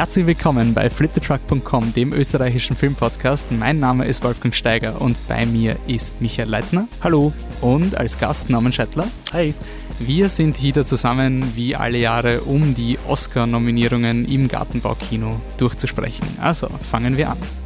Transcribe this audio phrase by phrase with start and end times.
[0.00, 3.52] Herzlich willkommen bei fliptetruck.com, dem österreichischen Filmpodcast.
[3.52, 6.88] Mein Name ist Wolfgang Steiger und bei mir ist Michael Leitner.
[7.02, 7.34] Hallo.
[7.60, 9.08] Und als Gast Norman Schettler.
[9.34, 9.52] Hi.
[9.98, 16.26] Wir sind hier zusammen wie alle Jahre, um die Oscar-Nominierungen im Gartenbaukino durchzusprechen.
[16.40, 17.59] Also fangen wir an.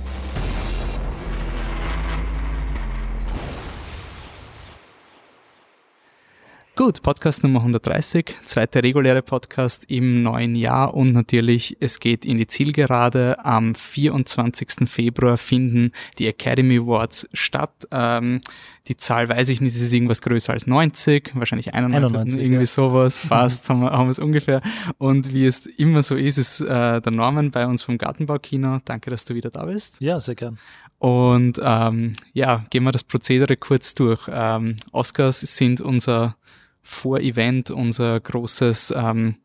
[6.84, 12.36] Gut, Podcast Nummer 130, zweiter reguläre Podcast im neuen Jahr und natürlich, es geht in
[12.36, 13.42] die Zielgerade.
[13.42, 14.86] Am 24.
[14.86, 17.88] Februar finden die Academy Awards statt.
[17.90, 18.42] Ähm,
[18.86, 22.60] die Zahl weiß ich nicht, es ist irgendwas größer als 90, wahrscheinlich 91, 91 irgendwie
[22.60, 22.66] ja.
[22.66, 24.60] sowas, fast haben wir, haben wir es ungefähr.
[24.98, 28.80] Und wie es immer so ist, ist äh, der Norman bei uns vom Gartenbaukino.
[28.84, 30.02] Danke, dass du wieder da bist.
[30.02, 30.58] Ja, sehr gern.
[30.98, 34.28] Und ähm, ja, gehen wir das Prozedere kurz durch.
[34.30, 36.36] Ähm, Oscars sind unser
[36.84, 39.36] vor-Event unser großes, ähm,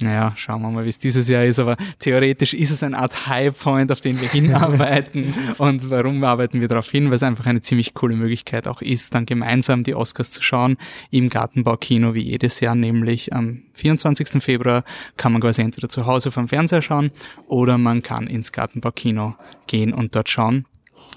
[0.00, 3.28] naja, schauen wir mal, wie es dieses Jahr ist, aber theoretisch ist es eine Art
[3.28, 5.32] Highpoint, auf den wir hinarbeiten.
[5.58, 7.06] und warum arbeiten wir darauf hin?
[7.06, 10.76] Weil es einfach eine ziemlich coole Möglichkeit auch ist, dann gemeinsam die Oscars zu schauen
[11.10, 14.42] im Gartenbaukino wie jedes Jahr, nämlich am 24.
[14.42, 14.84] Februar
[15.16, 17.10] kann man quasi entweder zu Hause vom Fernseher schauen
[17.46, 19.34] oder man kann ins Gartenbaukino
[19.66, 20.66] gehen und dort schauen.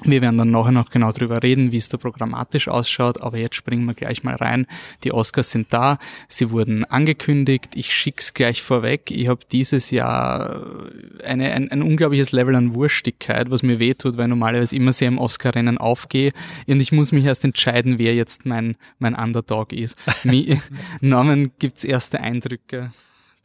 [0.04, 3.56] Wir werden dann nachher noch genau drüber reden, wie es da programmatisch ausschaut, aber jetzt
[3.56, 4.66] springen wir gleich mal rein.
[5.04, 9.12] Die Oscars sind da, sie wurden angekündigt, ich schick's gleich vorweg.
[9.12, 10.66] Ich habe dieses Jahr
[11.26, 15.18] eine, ein, ein unglaubliches Level an Wurstigkeit, was mir wehtut, weil normalerweise immer sehr im
[15.18, 16.32] Oscar-Rennen aufgehe
[16.68, 19.98] und ich muss mich erst entscheiden, wer jetzt mein, mein Underdog ist.
[21.02, 22.92] Norman, gibt's erste Eindrücke?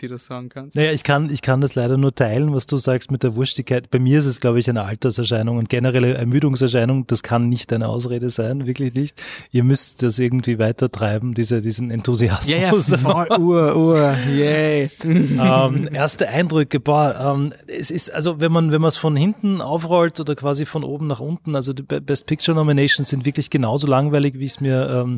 [0.00, 0.76] Die du sagen kannst?
[0.76, 3.90] Naja, ich kann, ich kann das leider nur teilen, was du sagst mit der Wurstigkeit.
[3.90, 7.06] Bei mir ist es, glaube ich, eine Alterserscheinung und generelle Ermüdungserscheinung.
[7.06, 9.22] Das kann nicht eine Ausrede sein, wirklich nicht.
[9.50, 12.48] Ihr müsst das irgendwie weitertreiben, diese, diesen Enthusiasmus.
[12.48, 14.90] Ja, ja, voll, Uhr, Uhr, yay.
[15.04, 19.60] ähm, erste Eindrücke, boah, ähm, es ist, also wenn man, wenn man es von hinten
[19.60, 23.86] aufrollt oder quasi von oben nach unten, also die Best Picture Nominations sind wirklich genauso
[23.86, 25.16] langweilig, wie es mir ähm,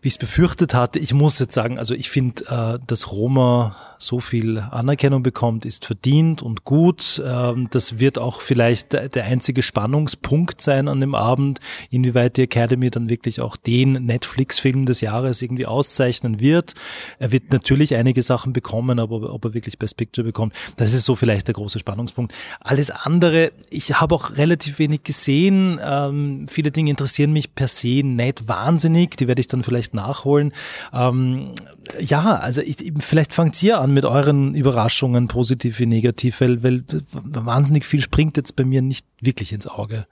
[0.00, 0.98] wie ich es befürchtet hatte.
[0.98, 5.84] Ich muss jetzt sagen, also ich finde, äh, dass Roma so viel Anerkennung bekommt, ist
[5.84, 7.20] verdient und gut.
[7.24, 11.58] Ähm, das wird auch vielleicht der einzige Spannungspunkt sein an dem Abend,
[11.90, 16.74] inwieweit die Academy dann wirklich auch den Netflix-Film des Jahres irgendwie auszeichnen wird.
[17.18, 21.04] Er wird natürlich einige Sachen bekommen, aber ob er wirklich Best Picture bekommt, das ist
[21.04, 22.32] so vielleicht der große Spannungspunkt.
[22.60, 25.80] Alles andere, ich habe auch relativ wenig gesehen.
[25.84, 29.16] Ähm, viele Dinge interessieren mich per se nicht wahnsinnig.
[29.16, 30.52] Die werde ich dann vielleicht nachholen.
[30.92, 31.52] Ähm,
[31.98, 36.84] ja, also ich, vielleicht fangt ihr an mit euren Überraschungen, positiv wie negativ, weil, weil
[37.12, 40.06] wahnsinnig viel springt jetzt bei mir nicht wirklich ins Auge.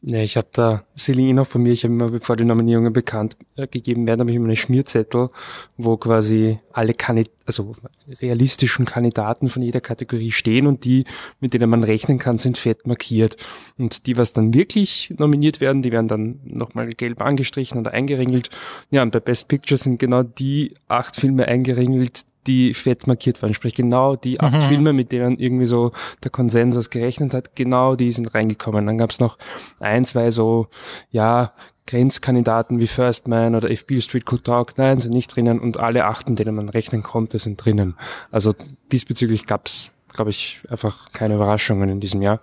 [0.00, 3.66] Ja, ich habe da Selina von mir, ich habe immer, bevor die Nominierungen bekannt äh,
[3.66, 5.30] gegeben werden, habe ich immer einen Schmierzettel,
[5.76, 7.74] wo quasi alle Kandid also
[8.20, 11.04] realistischen Kandidaten von jeder Kategorie stehen und die,
[11.40, 13.36] mit denen man rechnen kann, sind fett markiert.
[13.78, 18.50] Und die, was dann wirklich nominiert werden, die werden dann nochmal gelb angestrichen oder eingeringelt.
[18.90, 23.54] Ja, und bei Best Picture sind genau die acht Filme eingeringelt, die fett markiert waren.
[23.54, 24.68] Sprich, genau die acht mhm.
[24.68, 25.92] Filme, mit denen irgendwie so
[26.22, 28.86] der Konsensus gerechnet hat, genau die sind reingekommen.
[28.86, 29.38] Dann gab's noch
[29.80, 30.68] ein, zwei so,
[31.10, 31.54] ja,
[31.88, 35.78] Grenzkandidaten wie First Man oder If Beale Street Could Talk, nein, sind nicht drinnen und
[35.78, 37.96] alle achten, denen man rechnen konnte, sind drinnen.
[38.30, 38.52] Also
[38.92, 42.40] diesbezüglich gab's glaube ich, einfach keine Überraschungen in diesem Jahr.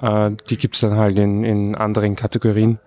[0.00, 2.78] Äh, die gibt's dann halt in, in anderen Kategorien,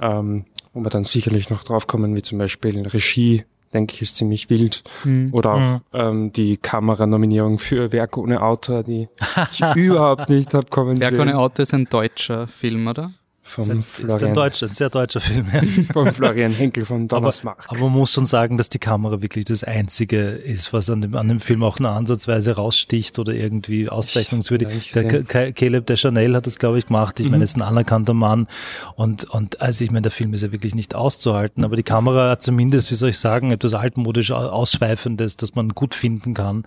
[0.00, 4.48] ähm, wo wir dann sicherlich noch draufkommen, wie zum Beispiel Regie, denke ich, ist ziemlich
[4.50, 4.82] wild.
[5.04, 5.28] Mhm.
[5.32, 5.80] Oder auch mhm.
[5.92, 9.08] ähm, die Kameranominierung für Werk ohne Autor, die
[9.52, 13.10] ich überhaupt nicht habe kommen Werk ohne Autor ist ein deutscher Film, oder?
[13.46, 15.46] Vom ist, Florian, ist ein deutscher, ein sehr deutscher Film.
[15.92, 17.64] vom Florian Henkel von Donnersmarck.
[17.68, 21.00] Aber, aber, man muss schon sagen, dass die Kamera wirklich das Einzige ist, was an
[21.00, 24.92] dem, an dem Film auch eine Ansatzweise raussticht oder irgendwie auszeichnungswürdig.
[24.92, 27.20] Der Caleb de Chanel hat das, glaube ich, gemacht.
[27.20, 27.32] Ich mhm.
[27.32, 28.48] meine, ist ein anerkannter Mann.
[28.96, 31.64] Und, und also ich meine, der Film ist ja wirklich nicht auszuhalten.
[31.64, 35.94] Aber die Kamera hat zumindest, wie soll ich sagen, etwas altmodisch Ausschweifendes, das man gut
[35.94, 36.64] finden kann.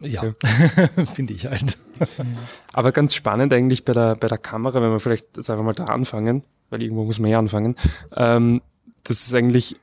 [0.00, 1.06] Ja, okay.
[1.14, 1.78] finde ich halt.
[2.72, 5.74] Aber ganz spannend eigentlich bei der, bei der Kamera, wenn wir vielleicht jetzt einfach mal
[5.74, 7.76] da anfangen, weil irgendwo muss man ja anfangen.
[8.16, 8.62] Ähm,
[9.04, 9.76] das ist eigentlich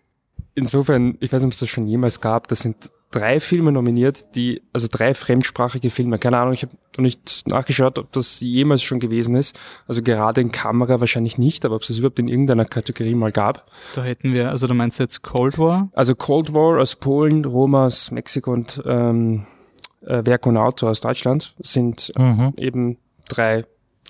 [0.55, 4.35] insofern, ich weiß nicht, ob es das schon jemals gab, das sind drei Filme nominiert,
[4.35, 6.17] die, also drei fremdsprachige Filme.
[6.17, 9.57] Keine Ahnung, ich habe noch nicht nachgeschaut, ob das jemals schon gewesen ist.
[9.87, 13.31] Also gerade in Kamera wahrscheinlich nicht, aber ob es das überhaupt in irgendeiner Kategorie mal
[13.31, 13.71] gab.
[13.95, 15.89] Da hätten wir, also du meinst jetzt Cold War?
[15.93, 19.45] Also Cold War aus Polen, Roma aus Mexiko und ähm,
[20.07, 22.54] äh, Werk und Autor aus Deutschland sind mhm.
[22.57, 22.98] eben
[23.30, 23.65] drei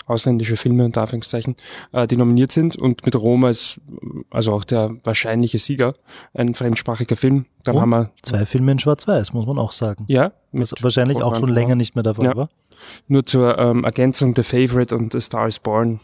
[0.06, 1.56] ausländische Filme unter Anführungszeichen,
[1.92, 3.82] äh, die nominiert sind und mit Roma ist
[4.30, 5.94] also auch der wahrscheinliche Sieger,
[6.34, 7.46] ein fremdsprachiger Film.
[7.64, 10.06] Dann Und haben wir Zwei Filme in Schwarz-Weiß, muss man auch sagen.
[10.08, 12.36] ja Was mit wahrscheinlich auch schon länger nicht mehr davon Ja.
[12.36, 12.50] war.
[13.08, 16.00] nur zur ähm, Ergänzung The Favorite und The Star is Born.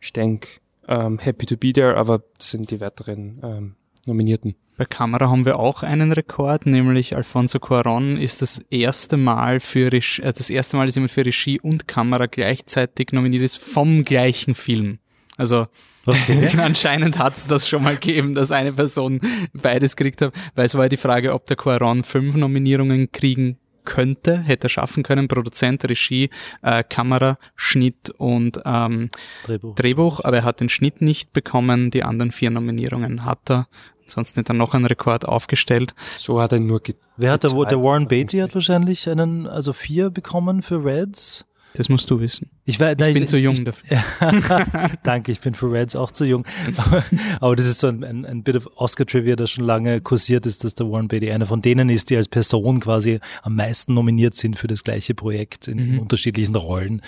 [0.00, 0.48] Ich denke,
[0.88, 4.54] ähm, Happy to be there, aber das sind die weiteren ähm, Nominierten.
[4.76, 9.90] Bei Kamera haben wir auch einen Rekord, nämlich Alfonso Cuarón ist das erste Mal für
[9.90, 14.04] Regie, äh, das erste Mal, dass jemand für Regie und Kamera gleichzeitig nominiert ist vom
[14.04, 14.98] gleichen Film.
[15.36, 15.66] Also
[16.06, 16.50] Okay.
[16.58, 19.20] anscheinend hat es das schon mal gegeben, dass eine Person
[19.52, 23.58] beides gekriegt hat, weil es war ja die Frage, ob der Cuarón fünf Nominierungen kriegen
[23.84, 26.30] könnte, hätte er schaffen können, Produzent, Regie,
[26.62, 29.08] äh, Kamera, Schnitt und ähm,
[29.44, 29.74] Drehbuch.
[29.74, 33.66] Drehbuch, aber er hat den Schnitt nicht bekommen, die anderen vier Nominierungen hat er.
[34.06, 35.94] Ansonsten hat er noch einen Rekord aufgestellt.
[36.16, 36.80] So hat er nur
[37.16, 41.45] Wer hat der, der Warren Beatty hat wahrscheinlich einen, also vier bekommen für Reds.
[41.76, 42.50] Das musst du wissen.
[42.64, 43.98] Ich, war, Ich bin zu jung dafür.
[45.02, 46.44] Danke, ich bin für Reds auch zu jung.
[46.76, 47.04] Aber,
[47.40, 50.64] aber das ist so ein, ein, ein bit of Oscar-Trivia, das schon lange kursiert ist,
[50.64, 54.34] dass der Warren Beatty einer von denen ist, die als Person quasi am meisten nominiert
[54.34, 55.98] sind für das gleiche Projekt in, Mhm.
[56.00, 57.02] unterschiedlichen Rollen.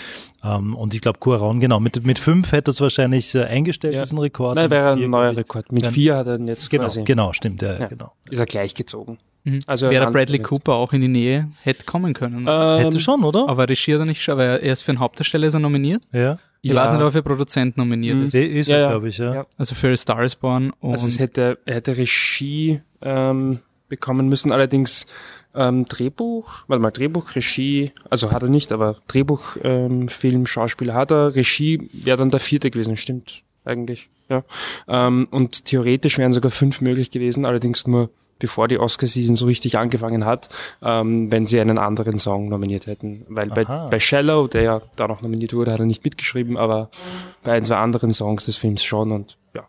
[0.45, 4.03] Ähm, und ich glaube, Cuarón, genau, mit, mit fünf hätte es wahrscheinlich äh, eingestellt, Ja.
[4.03, 4.57] diesen Rekord.
[4.57, 5.73] Nein, wäre ein neuer ich, Rekord.
[5.73, 7.87] Mit Dann- vier hat er ihn jetzt Genau, quasi, genau, stimmt, ja, Ja.
[7.87, 8.13] genau.
[8.31, 9.13] ist er gleich gezogen.
[9.13, 9.19] Mhm.
[9.67, 10.41] Also Wäre Bradley.
[10.41, 12.47] Cooper auch in die Nähe, hätte kommen können.
[12.49, 13.49] Ähm, Hätte schon, oder?
[13.49, 16.03] aber Regie hat er nicht, aber er ist für einen Hauptdarsteller ist er nominiert.
[16.13, 16.39] ja.
[16.61, 16.77] Ich Ja.
[16.83, 18.27] weiß nicht, ob er für Produzent nominiert Mhm.
[18.27, 18.35] ist.
[18.35, 18.89] Eh, Ist Ja, er, ja.
[18.91, 19.33] glaube ich, ja.
[19.35, 19.47] Ja.
[19.57, 24.29] Also für A Star is Born und Also es hätte, er hätte Regie ähm, bekommen
[24.29, 25.07] müssen, allerdings
[25.55, 30.95] ähm, Drehbuch, warte mal, Drehbuch, Regie, also hat er nicht, aber Drehbuch, ähm, Film, Schauspieler
[30.95, 34.43] hat er, Regie wäre dann der vierte gewesen, stimmt, eigentlich, ja.
[34.89, 39.79] Ähm, und theoretisch wären sogar fünf möglich gewesen, allerdings nur bevor die Oscar-Season so richtig
[39.79, 40.49] angefangen hat,
[40.83, 43.25] ähm, wenn sie einen anderen Song nominiert hätten.
[43.29, 43.89] Weil bei, Aha.
[43.89, 46.91] bei Shallow, der ja da noch nominiert wurde, hat er nicht mitgeschrieben, aber
[47.43, 49.65] bei ein, zwei anderen Songs des Films schon und ja,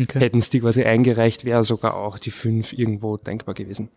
[0.00, 0.20] okay.
[0.20, 3.88] hätten es die quasi eingereicht, wäre sogar auch die fünf irgendwo denkbar gewesen.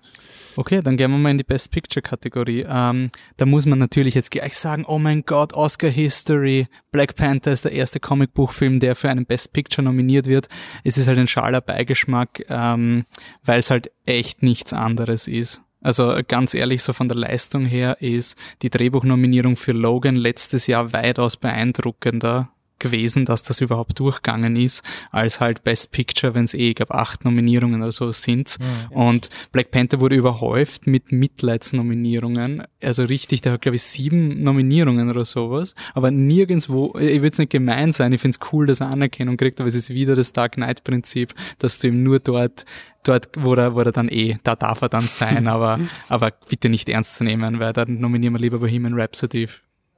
[0.57, 2.65] Okay, dann gehen wir mal in die Best Picture Kategorie.
[2.67, 7.51] Ähm, da muss man natürlich jetzt gleich sagen, oh mein Gott, Oscar History, Black Panther
[7.51, 10.49] ist der erste Comicbuchfilm, der für einen Best Picture nominiert wird.
[10.83, 13.05] Es ist halt ein schaler Beigeschmack, ähm,
[13.43, 15.61] weil es halt echt nichts anderes ist.
[15.81, 20.91] Also ganz ehrlich, so von der Leistung her ist die Drehbuchnominierung für Logan letztes Jahr
[20.91, 26.69] weitaus beeindruckender gewesen, dass das überhaupt durchgegangen ist, als halt Best Picture, wenn es eh,
[26.69, 28.57] ich glaube, acht Nominierungen oder so sind.
[28.89, 32.63] Und Black Panther wurde überhäuft mit Mitleidsnominierungen.
[32.81, 35.75] Also richtig, der hat, glaube ich, sieben Nominierungen oder sowas.
[35.93, 39.37] Aber nirgendwo, ich will es nicht gemein sein, ich finde es cool, dass er Anerkennung
[39.37, 42.65] kriegt, aber es ist wieder das Dark Knight-Prinzip, dass du ihm nur dort
[43.07, 46.69] dort, wo er, wo er dann eh, da darf er dann sein, aber, aber bitte
[46.69, 49.47] nicht ernst zu nehmen, weil dann nominieren wir lieber Bohemian Rhapsody.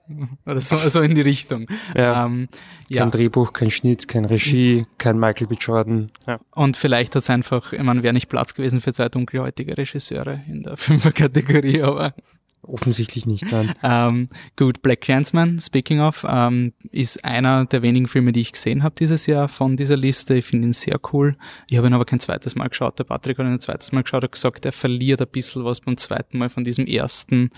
[0.45, 1.67] Oder so, so in die Richtung.
[1.95, 2.25] Ja.
[2.25, 2.47] Ähm,
[2.91, 3.05] Kein ja.
[3.05, 5.55] Drehbuch, kein Schnitt, kein Regie, kein Michael B.
[5.59, 6.07] Jordan.
[6.25, 6.39] Ja.
[6.51, 10.41] Und vielleicht hat es einfach, ich meine, wäre nicht Platz gewesen für zwei dunkelhäutige Regisseure
[10.47, 12.13] in der Fünfer-Kategorie, aber
[12.61, 13.73] Offensichtlich nicht, nein.
[13.83, 14.27] ähm,
[14.57, 18.95] gut, Black Clansman, speaking of, ähm, ist einer der wenigen Filme, die ich gesehen habe
[18.99, 20.35] dieses Jahr von dieser Liste.
[20.35, 21.37] Ich finde ihn sehr cool.
[21.69, 22.99] Ich habe ihn aber kein zweites Mal geschaut.
[22.99, 25.79] Der Patrick hat ihn ein zweites Mal geschaut, hat gesagt, er verliert ein bisschen was
[25.79, 27.49] beim zweiten Mal von diesem ersten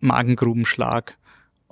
[0.00, 1.16] Magengrubenschlag.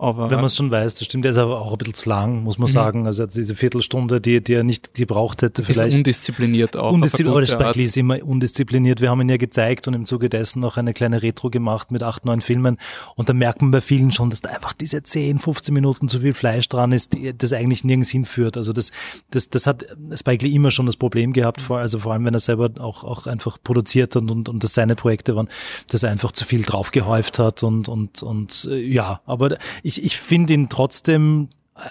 [0.00, 2.08] Aber Wenn man es schon weiß, das stimmt, der ist aber auch ein bisschen zu
[2.08, 3.08] lang, muss man sagen.
[3.08, 5.96] Also diese Viertelstunde, die, die er nicht gebraucht hätte, vielleicht.
[5.96, 6.92] undiszipliniert auch.
[6.92, 7.88] Undiszipliniert, aber auf das Lee Art.
[7.88, 9.00] ist immer undiszipliniert.
[9.00, 12.04] Wir haben ihn ja gezeigt und im Zuge dessen noch eine kleine Retro gemacht mit
[12.04, 12.78] acht, neun Filmen.
[13.16, 16.20] Und da merkt man bei vielen schon, dass da einfach diese 10, 15 Minuten zu
[16.20, 18.56] viel Fleisch dran ist, die, das eigentlich nirgends hinführt.
[18.56, 18.92] Also das,
[19.30, 22.34] das, das hat Spike Lee immer schon das Problem gehabt, vor, also vor allem, wenn
[22.34, 25.48] er selber auch, auch einfach produziert hat und, und das seine Projekte waren,
[25.88, 30.18] dass er einfach zu viel draufgehäuft hat und, und, und äh, ja, aber ich, ich
[30.18, 31.48] finde ihn trotzdem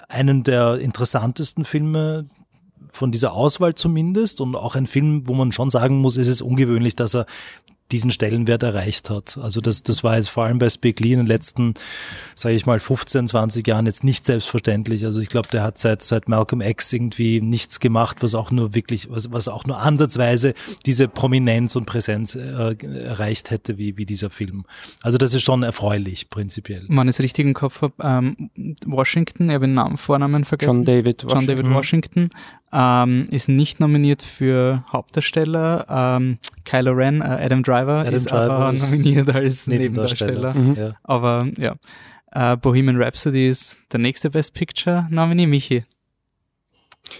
[0.08, 2.26] einen der interessantesten Filme
[2.90, 6.40] von dieser Auswahl zumindest und auch ein Film, wo man schon sagen muss, es ist
[6.40, 7.26] ungewöhnlich, dass er
[7.92, 9.38] diesen Stellenwert erreicht hat.
[9.38, 11.74] Also das, das war jetzt vor allem bei Spike Lee in den letzten,
[12.34, 15.04] sage ich mal, 15, 20 Jahren jetzt nicht selbstverständlich.
[15.04, 18.74] Also ich glaube, der hat seit, seit Malcolm X irgendwie nichts gemacht, was auch nur
[18.74, 20.54] wirklich, was, was auch nur ansatzweise
[20.84, 24.64] diese Prominenz und Präsenz äh, erreicht hätte, wie, wie dieser Film.
[25.02, 26.84] Also das ist schon erfreulich, prinzipiell.
[26.88, 28.50] wenn ich es richtig im Kopf habe, ähm,
[28.84, 30.72] Washington, ich habe den Namen, Vornamen vergessen.
[30.72, 31.24] John David.
[31.28, 31.70] John David.
[31.70, 32.30] Washington
[32.72, 35.86] ähm, ist nicht nominiert für Hauptdarsteller.
[35.88, 40.54] Ähm, Kylo Ren, äh, Adam Driver Adam ist Driver aber ist nominiert als Nebendarsteller.
[40.54, 40.74] Mhm.
[40.74, 40.94] Ja.
[41.02, 41.76] Aber ja,
[42.32, 45.84] äh, Bohemian Rhapsody ist der nächste Best Picture Nominee, Michi.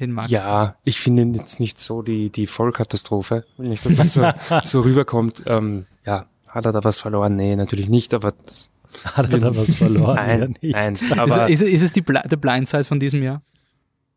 [0.00, 0.36] Den magst du.
[0.36, 3.44] Ja, ich finde jetzt nicht so die, die Vollkatastrophe.
[3.56, 4.30] Nicht, dass das so,
[4.64, 5.44] so rüberkommt.
[5.46, 7.36] Ähm, ja, hat er da was verloren?
[7.36, 8.68] Nee, natürlich nicht, aber das
[9.04, 10.16] Hat er da was verloren?
[10.16, 11.18] Nein, ja, nein.
[11.18, 13.42] Aber ist, ist, ist es die Bl der Blindside von diesem Jahr?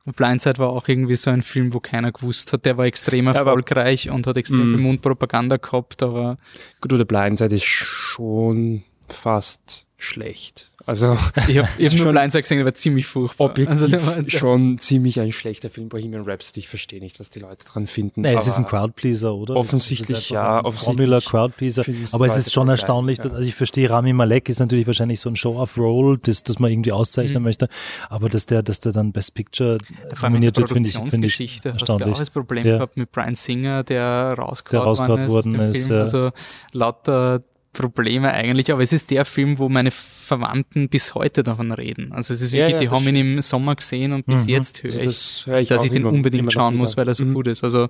[0.06, 2.66] Blindside war auch irgendwie so ein Film, wo keiner gewusst hat.
[2.66, 6.38] Der war extrem erfolgreich ja, und hat extrem viel Mundpropaganda gehabt, aber.
[6.82, 10.71] Gut, oder Blindside ist schon fast schlecht.
[10.86, 11.14] Also
[11.48, 13.46] ich habe hab nur Blindside gesehen, der war ziemlich furchtbar.
[13.46, 16.62] Objektiv also der war, der schon ziemlich ein schlechter Film, Bohemian Rhapsody.
[16.62, 18.22] Ich verstehe nicht, was die Leute dran finden.
[18.22, 19.56] Nein, es ist ein Crowdpleaser, oder?
[19.56, 20.64] Offensichtlich, ja.
[20.64, 21.84] Offensichtlich Formula Crowdpleaser.
[22.14, 25.30] Aber es ist schon erstaunlich, dass, also ich verstehe, Rami Malek ist natürlich wahrscheinlich so
[25.30, 27.46] ein Show-off-Roll, das, das man irgendwie auszeichnen mhm.
[27.46, 27.68] möchte.
[28.10, 29.78] Aber dass der, dass der dann Best Picture
[30.22, 31.82] nominiert wird, finde ich, finde ich erstaunlich.
[31.82, 32.76] Hast du auch das Problem ja.
[32.76, 35.90] gehabt mit Brian Singer, der rausgehauen worden ist.
[35.90, 36.00] Ja.
[36.00, 36.32] Also
[36.72, 42.12] lauter Probleme eigentlich, aber es ist der Film, wo meine Verwandten bis heute davon reden.
[42.12, 44.50] Also es ist wirklich, ja, ja, die haben ihn im Sommer gesehen und bis mhm.
[44.50, 47.08] jetzt höre ich, das höre ich dass ich den immer, unbedingt immer schauen muss, weil
[47.08, 47.34] er so mhm.
[47.34, 47.64] gut ist.
[47.64, 47.88] Also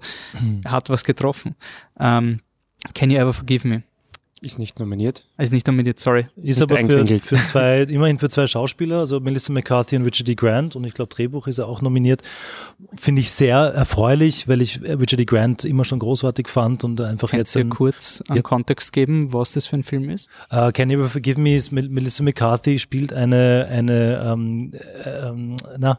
[0.64, 1.56] er hat was getroffen.
[2.00, 2.42] Ähm,
[2.94, 3.84] Can You Ever Forgive Me?
[4.42, 5.26] Ist nicht nominiert.
[5.42, 6.28] Ist nicht nominiert, sorry.
[6.36, 10.28] Ist, ist aber für, für, zwei, immerhin für zwei Schauspieler, also Melissa McCarthy und Richard
[10.28, 10.36] D.
[10.36, 12.22] Grant und ich glaube Drehbuch ist er auch nominiert.
[12.96, 15.26] Finde ich sehr erfreulich, weil ich Richard D.
[15.26, 17.64] Grant immer schon großartig fand und einfach Kannst jetzt.
[17.64, 18.42] Du kurz einen ja.
[18.44, 20.30] Kontext geben, was das für ein Film ist?
[20.54, 24.72] Uh, Can You Ever Forgive Me ist Melissa McCarthy spielt eine, eine, ähm,
[25.06, 25.98] ähm, na,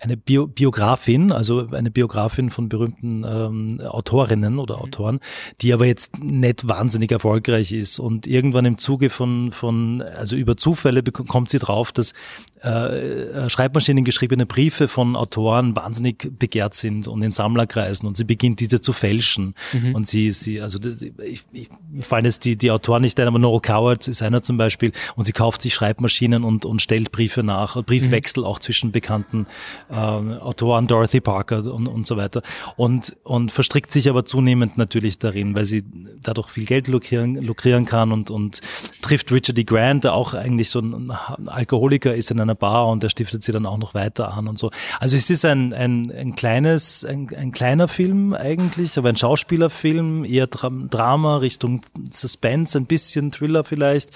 [0.00, 4.82] eine Bio Biografin, also eine Biografin von berühmten ähm, Autorinnen oder mhm.
[4.82, 5.20] Autoren,
[5.60, 7.98] die aber jetzt nicht wahnsinnig erfolgreich ist.
[7.98, 12.12] Und irgendwann im Zuge von, von also über Zufälle kommt sie drauf, dass
[12.60, 18.60] äh, Schreibmaschinen geschriebene Briefe von Autoren wahnsinnig begehrt sind und in Sammlerkreisen und sie beginnt
[18.60, 19.54] diese zu fälschen.
[19.72, 19.94] Mhm.
[19.94, 20.78] Und sie, sie, also
[21.24, 21.68] ich, ich
[22.00, 25.24] fallen jetzt die, die Autoren nicht ein, aber Noel Coward ist einer zum Beispiel und
[25.24, 28.48] sie kauft sich Schreibmaschinen und, und stellt Briefe nach, Briefwechsel mhm.
[28.48, 29.46] auch zwischen bekannten
[29.90, 32.42] äh, Autoren, Dorothy Parker und, und so weiter.
[32.76, 35.84] Und, und verstrickt sich aber zunehmend natürlich darin, weil sie
[36.22, 38.60] dadurch viel Geld lukrieren, lukrieren kann und, und
[39.00, 39.64] trifft Richard D.
[39.64, 41.10] Grant, der auch eigentlich so ein
[41.46, 44.58] Alkoholiker ist in einer Bar und der stiftet sie dann auch noch weiter an und
[44.58, 44.70] so.
[45.00, 50.24] Also es ist ein, ein, ein kleines, ein, ein kleiner Film eigentlich, aber ein Schauspielerfilm,
[50.24, 54.10] eher Dra Drama Richtung Suspense, ein bisschen Thriller vielleicht.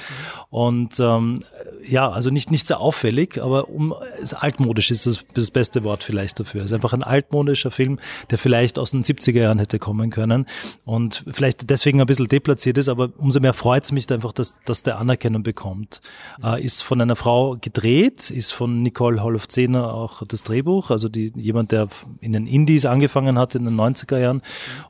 [0.50, 1.44] Und ähm,
[1.88, 3.94] ja, also nicht, nicht sehr auffällig, aber um,
[4.34, 6.62] altmodisch ist das, das beste Wort vielleicht dafür.
[6.62, 7.98] Es ist einfach ein altmodischer Film,
[8.30, 10.46] der vielleicht aus den 70er Jahren hätte kommen können
[10.84, 14.60] und vielleicht deswegen ein bisschen deplatziert ist, aber umso mehr freut es mich einfach, dass,
[14.64, 16.00] dass der Anerkennung bekommt.
[16.42, 21.32] Äh, ist von einer Frau gedreht, ist von Nicole Holofcener auch das Drehbuch, also die,
[21.36, 21.88] jemand, der
[22.20, 24.42] in den Indies angefangen hat in den 90er Jahren.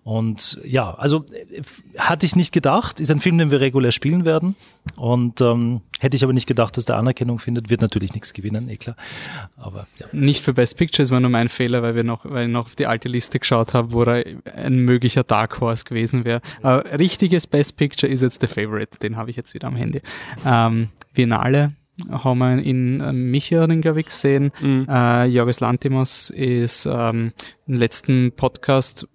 [0.04, 1.24] Und ja, also
[1.98, 4.56] hatte ich nicht gedacht, ist ein Film, den wir regulär spielen werden.
[4.96, 8.68] Und ähm, hätte ich aber nicht gedacht, dass der Anerkennung findet, wird natürlich nichts gewinnen,
[8.68, 8.96] eh klar.
[9.56, 10.06] Aber ja.
[10.12, 12.76] Nicht für Best Pictures war nur mein Fehler, weil wir noch, weil ich noch auf
[12.76, 14.24] die alte Liste geschaut habe, wo er
[14.54, 16.40] ein möglicher Dark Horse gewesen wäre.
[16.62, 20.02] Aber richtiges Best Picture ist jetzt The Favorite, den habe ich jetzt wieder am Handy.
[20.44, 21.72] Ähm, Biennale
[22.10, 24.52] haben wir in äh, Micha den, glaube ich, gesehen.
[24.60, 24.86] Mhm.
[24.88, 27.32] Äh, Jorgos Lantimos ist ähm,
[27.66, 29.08] im letzten Podcast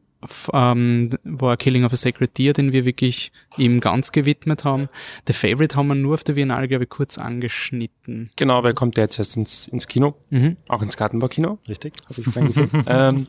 [0.53, 4.89] ähm, war Killing of a Sacred Deer, den wir wirklich ihm ganz gewidmet haben.
[5.27, 8.29] The Favorite haben wir nur auf der Biennale, glaube ich, kurz angeschnitten.
[8.35, 10.57] Genau, aber er kommt jetzt erst ins, ins Kino, mhm.
[10.67, 11.59] auch ins Gartenbaukino.
[11.67, 11.93] Richtig.
[12.07, 12.69] Habe ich vorhin gesehen.
[12.87, 13.27] ähm,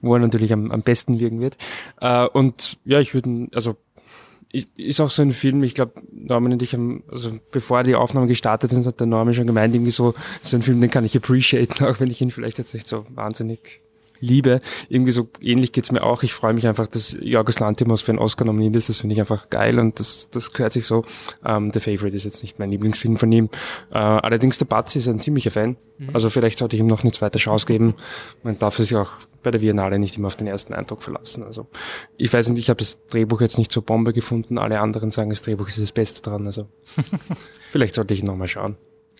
[0.00, 1.56] wo er natürlich am, am besten wirken wird.
[2.00, 3.76] Äh, und ja, ich würde, also
[4.52, 8.26] ist auch so ein Film, ich glaube, Norman und ich haben, also bevor die Aufnahme
[8.26, 11.16] gestartet sind, hat der Norman schon gemeint, irgendwie so, so ein Film, den kann ich
[11.16, 13.82] appreciaten, auch wenn ich ihn vielleicht jetzt nicht so wahnsinnig
[14.20, 14.60] liebe.
[14.88, 16.22] Irgendwie so ähnlich geht's mir auch.
[16.22, 18.88] Ich freue mich einfach, dass Jorgos Lantimos für einen Oscar nominiert ist.
[18.88, 21.04] Das finde ich einfach geil und das, das gehört sich so.
[21.44, 23.48] Ähm, The Favorite ist jetzt nicht mein Lieblingsfilm von ihm.
[23.90, 25.76] Äh, allerdings der Batzi ist ein ziemlicher Fan.
[25.98, 26.10] Mhm.
[26.12, 27.94] Also vielleicht sollte ich ihm noch eine zweite Chance geben.
[28.42, 31.44] Man darf sich auch bei der Biennale nicht immer auf den ersten Eindruck verlassen.
[31.44, 31.66] Also
[32.16, 34.58] ich weiß nicht, ich habe das Drehbuch jetzt nicht so Bombe gefunden.
[34.58, 36.46] Alle anderen sagen, das Drehbuch ist das Beste dran.
[36.46, 36.66] Also
[37.70, 38.76] vielleicht sollte ich nochmal schauen.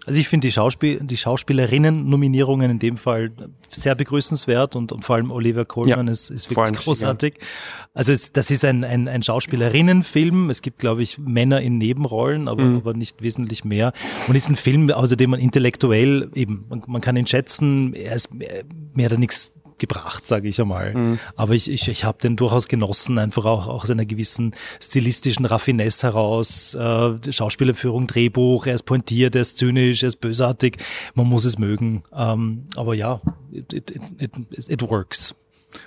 [0.08, 3.30] Also ich finde die, Schauspiel die Schauspielerinnen-Nominierungen in dem Fall
[3.68, 7.34] sehr begrüßenswert und, und vor allem Olivia Colman ja, ist, ist wirklich großartig.
[7.38, 7.46] Ja.
[7.92, 10.48] Also es, das ist ein, ein, ein Schauspielerinnenfilm.
[10.48, 12.76] Es gibt, glaube ich, Männer in Nebenrollen, aber, mhm.
[12.78, 13.92] aber nicht wesentlich mehr.
[14.28, 18.32] Und ist ein Film, außerdem man intellektuell eben, man, man kann ihn schätzen, er ist
[18.32, 20.94] mehr, mehr oder nichts gebracht, sage ich einmal.
[20.94, 21.18] Mhm.
[21.36, 25.44] Aber ich, ich, ich habe den durchaus genossen, einfach auch, auch aus einer gewissen stilistischen
[25.44, 26.74] Raffinesse heraus.
[26.74, 30.78] Äh, Schauspielerführung, Drehbuch, er ist pointiert, er ist zynisch, er ist bösartig.
[31.14, 32.02] Man muss es mögen.
[32.14, 33.20] Ähm, aber ja,
[33.52, 35.34] it, it, it, it, works.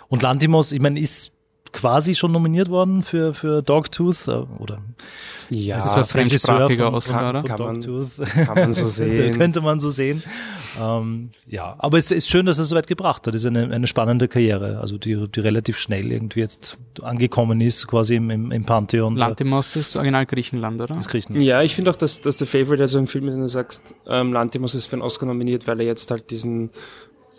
[0.10, 1.33] Und Lantimos, ich meine, ist
[1.74, 4.80] quasi schon nominiert worden für, für Dogtooth äh, oder
[5.50, 7.44] Ja, Das war fremdsprachiger Oscar, oder?
[7.44, 8.10] Kann man- Dogtooth.
[8.46, 9.38] kann man so sehen.
[9.38, 10.22] Könnte man so sehen.
[10.82, 13.36] Ähm, ja, aber es ist schön, dass er es so weit gebracht hat.
[13.36, 17.88] Es ist eine, eine spannende Karriere, also die, die relativ schnell irgendwie jetzt angekommen ist,
[17.88, 20.96] quasi im, im, im Pantheon Lantimos ist original Griechenland, oder?
[20.96, 21.40] des Griechen.
[21.42, 24.34] Ja, ich finde auch, dass, dass der Favorite, also im Film, wenn du sagst, ähm,
[24.34, 26.72] Lantimos ist für einen Oscar nominiert, weil er jetzt halt diesen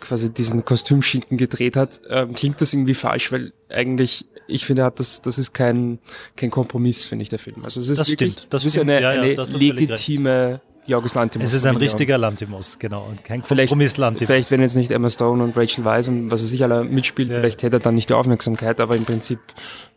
[0.03, 4.99] quasi diesen Kostümschinken gedreht hat, ähm, klingt das irgendwie falsch, weil eigentlich, ich finde, hat
[4.99, 5.99] das, das ist kein,
[6.35, 7.57] kein Kompromiss, finde ich, der Film.
[7.63, 8.89] Also es ist Das wirklich, stimmt, das ist stimmt.
[8.91, 9.89] eine, Ja, ja, eine da hast du völlig recht.
[9.89, 11.47] legitime Jorgos Lantimos.
[11.47, 14.27] Es ist ein richtiger Lantimos, genau, und kein Vielleicht, Kompromiss Lantimos.
[14.27, 17.29] vielleicht, wenn jetzt nicht Emma Stone und Rachel Weisz und was er sich alle mitspielt,
[17.29, 17.35] Ja.
[17.35, 19.39] vielleicht hätte er dann nicht die Aufmerksamkeit, aber im Prinzip,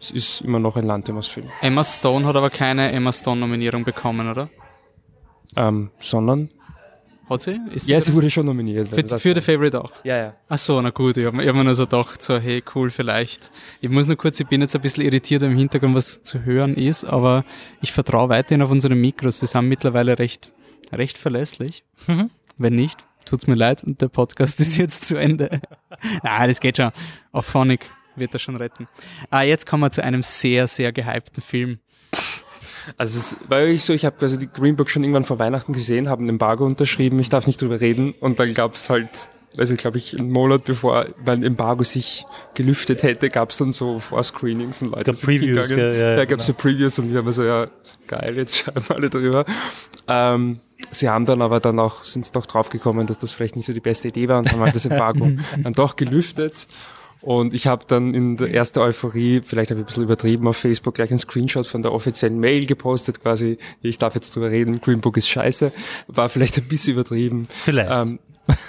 [0.00, 1.48] es ist immer noch ein Lantimos-Film.
[1.60, 4.48] Emma Stone hat aber keine Emma Stone-Nominierung bekommen, oder?
[5.56, 6.50] Ähm, sondern,
[7.28, 7.58] Hat sie?
[7.72, 8.88] Ist ja, sie wurde schon nominiert.
[8.88, 9.40] für, das für The.
[9.40, 9.90] Favorite auch.
[10.04, 10.34] Ja, ja.
[10.48, 13.50] Ach so, na gut, ich habe hab mir nur so gedacht, so, hey, cool, vielleicht.
[13.80, 16.76] Ich muss nur kurz, ich bin jetzt ein bisschen irritiert im Hintergrund, was zu hören
[16.76, 17.44] ist, aber
[17.80, 19.40] ich vertraue weiterhin auf unsere Mikros.
[19.40, 20.52] Sie sind mittlerweile recht,
[20.92, 21.82] recht verlässlich.
[22.06, 22.30] Mhm.
[22.58, 25.60] Wenn nicht, tut's mir leid und der Podcast ist jetzt zu Ende.
[26.22, 26.92] Nein, das geht schon.
[27.32, 28.86] Auf Phonic wird er schon retten.
[29.30, 31.80] Ah, jetzt kommen wir zu einem sehr, sehr gehypten Film.
[32.96, 35.72] Also es war wirklich so, ich habe quasi die Green Book schon irgendwann vor Weihnachten
[35.72, 39.30] gesehen, habe ein Embargo unterschrieben, ich darf nicht drüber reden und dann gab es halt,
[39.56, 42.24] also glaube ich, einen Monat bevor mein Embargo sich
[42.54, 45.76] gelüftet hätte, gab es dann so Vorscreenings und Leute sind Previews, hingegangen.
[45.76, 46.00] gell?
[46.00, 47.68] Ja, ja, da gab es so Previews und ich habe mir so, ja,
[48.06, 49.44] geil, jetzt wir alle drüber.
[50.08, 53.72] Ähm, sie haben dann aber dann auch, sind doch draufgekommen, dass das vielleicht nicht so
[53.72, 55.30] die beste Idee war und haben halt das Embargo
[55.62, 56.68] dann doch gelüftet.
[57.26, 60.58] Und ich habe dann in der ersten Euphorie, vielleicht habe ich ein bisschen übertrieben, auf
[60.58, 64.80] Facebook gleich einen Screenshot von der offiziellen Mail gepostet, quasi, ich darf jetzt drüber reden,
[64.80, 65.72] Green Book ist scheiße.
[66.06, 67.48] War vielleicht ein bisschen übertrieben.
[67.64, 67.90] Vielleicht.
[67.90, 68.20] Ähm,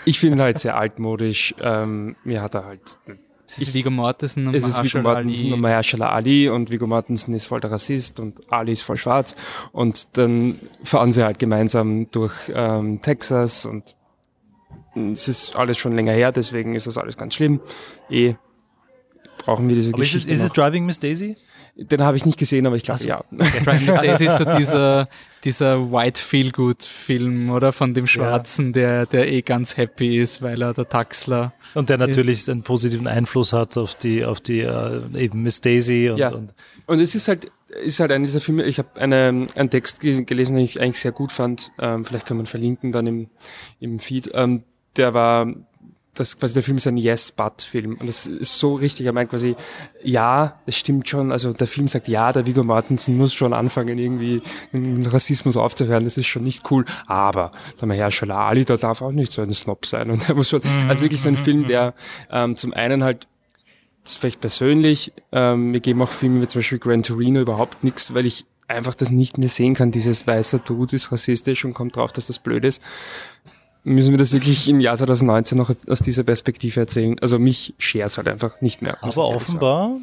[0.06, 1.54] ich finde ihn halt sehr altmodisch.
[1.62, 2.82] Ähm, mir hat er halt,
[3.46, 5.54] Es ist Viggo Mortensen und es ist Viggo Mahershala Mortensen Ali.
[5.54, 9.36] und Mahershala Ali und Viggo Mortensen ist voll der Rassist und Ali ist voll schwarz.
[9.72, 13.96] Und dann fahren sie halt gemeinsam durch ähm, Texas und
[14.96, 17.62] es ist alles schon länger her, deswegen ist das alles ganz schlimm.
[18.10, 18.34] Eh
[19.48, 20.51] brauchen wir diese aber ist es, Geschichte ist es.
[20.54, 21.36] Driving Miss Daisy?
[21.80, 23.08] Den habe ich nicht gesehen, aber ich glaube, Ach so.
[23.10, 23.24] ja.
[23.63, 25.08] Driving Miss Daisy ist so dieser,
[25.44, 27.72] dieser White Feel-Good Film, oder?
[27.72, 31.54] Von dem Schwarzen, der, der eh ganz happy ist, weil er der Taxler.
[31.75, 36.10] Und der natürlich einen positiven Einfluss hat auf die, auf die äh, eben Miss Daisy
[36.10, 36.30] und, Ja.
[36.34, 36.54] und
[36.88, 37.51] Und es ist halt,
[37.84, 41.00] ist halt einer dieser Filme, ich habe eine, einen Text ge- gelesen, den ich eigentlich
[41.00, 43.30] sehr gut fand, ähm, vielleicht kann man verlinken dann im,
[43.80, 44.63] im Feed, ähm,
[44.95, 45.45] der war,
[46.17, 47.97] das quasi der Film ist ein Yes-But-Film.
[47.99, 49.56] Und das ist so richtig, er meint quasi,
[50.03, 53.97] ja, es stimmt schon, also der Film sagt, ja, der Viggo Mortensen muss schon anfangen,
[53.97, 54.41] irgendwie
[54.73, 59.12] den Rassismus aufzuhören, das ist schon nicht cool, aber der Mahershala Ali, der darf auch
[59.12, 60.12] nicht so ein Snob sein.
[60.12, 61.93] Und er muss schon, also wirklich so ein Film, der
[62.32, 63.27] ähm, zum einen halt
[64.06, 68.25] vielleicht persönlich, ähm, mir geben auch Filme wie zum Beispiel Gran Torino überhaupt nichts, weil
[68.25, 69.91] ich einfach das nicht mehr sehen kann.
[69.91, 72.82] Dieses weiße Dude ist rassistisch und kommt drauf, dass das blöd ist.
[73.88, 77.17] Müssen wir das wirklich im Jahr 2019 noch aus dieser Perspektive erzählen?
[77.19, 78.97] Also mich scherzt halt einfach nicht mehr.
[79.02, 79.97] aber offenbar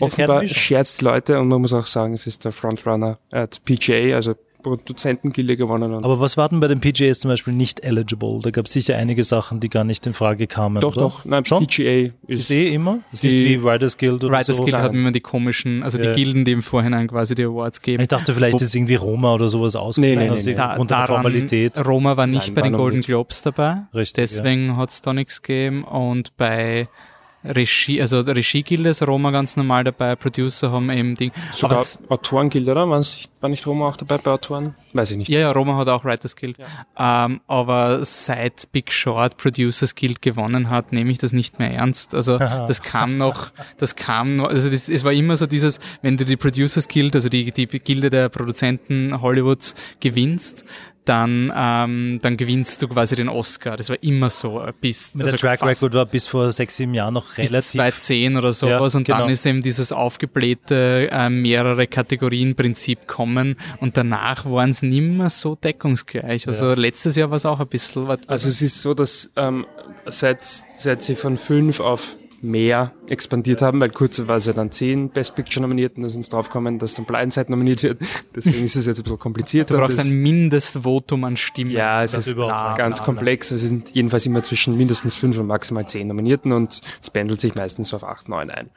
[0.00, 4.14] Offenbar scherzt die Leute und man muss auch sagen, es ist der Frontrunner at PGA,
[4.14, 5.92] also Produzentengilde gewonnen.
[6.04, 8.40] Aber was war denn bei den PGAs zum Beispiel nicht eligible?
[8.42, 10.80] Da gab es sicher einige Sachen, die gar nicht in Frage kamen.
[10.80, 11.02] doch, oder?
[11.06, 11.66] doch, nein, Schon?
[11.66, 12.98] PGA Ist ist eh immer?
[13.12, 14.62] Ist nicht wie Writers Guild oder Writers so?
[14.64, 14.82] Guild nein.
[14.82, 16.12] hat immer die komischen, also Ja.
[16.12, 18.02] die Gilden, die im Vorhinein quasi die Awards geben.
[18.02, 20.54] Ich dachte, vielleicht Wo- ist irgendwie Roma oder sowas ausgefallen, Nee, nee, nee, nee.
[20.54, 21.84] Da, daran, Formalität.
[21.84, 23.06] Roma war nicht Nein, bei war den Golden nicht.
[23.06, 23.82] Globes dabei.
[23.94, 24.36] Richtig, ja.
[24.42, 25.84] Deswegen hat's da nichts gegeben.
[25.84, 26.88] Und bei
[27.44, 31.32] Regie, also der Regiegilde ist Roma ganz normal dabei, Producer haben eben die.
[31.52, 32.88] sogar aber Autorengilde, oder?
[32.88, 34.74] War's- War nicht Roma auch dabei bei Autoren?
[34.92, 35.28] Weiß ich nicht.
[35.28, 36.56] ja, ja, Roma hat auch Writers Guild.
[36.96, 42.14] Ähm, aber seit Big Short Producers Guild gewonnen hat, nehme ich das nicht mehr ernst.
[42.14, 46.16] Also das kam noch, das kam noch, also das, es war immer so dieses, wenn
[46.16, 50.64] du die Producers Guild, also die, die Gilde der Produzenten Hollywoods gewinnst,
[51.04, 53.76] dann, ähm, dann gewinnst du quasi den Oscar.
[53.76, 56.52] Das war immer so, äh, bis, Mit also der Track fast Record war bis vor
[56.52, 59.18] sechs, sieben Jahren noch bis relativ 2010 oder sowas Ja, und genau.
[59.18, 65.28] dann ist eben dieses aufgeblähte äh, mehrere Kategorien Prinzip kommen und danach waren es nimmer
[65.28, 66.46] so deckungsgleich.
[66.46, 68.06] Also letztes Jahr war es auch ein bisschen.
[68.06, 69.66] Was, Also es ist so, dass ähm,
[70.06, 70.44] seit,
[70.76, 75.08] seit sie von fünf auf mehr expandiert haben, weil kurz war es ja dann zehn
[75.10, 78.00] Best Picture Nominierten, dass uns draufkommen, dass dann Blindside nominiert wird.
[78.34, 79.74] Deswegen ist es jetzt ein bisschen komplizierter.
[79.74, 81.70] du brauchst Das- ein Mindestvotum an Stimmen.
[81.70, 83.14] ja, es Das ist überhaupt ganz bla, bla.
[83.14, 83.50] komplex.
[83.52, 87.54] Es sind jedenfalls immer zwischen mindestens fünf und maximal zehn Nominierten und es pendelt sich
[87.54, 88.70] meistens auf acht, neun ein.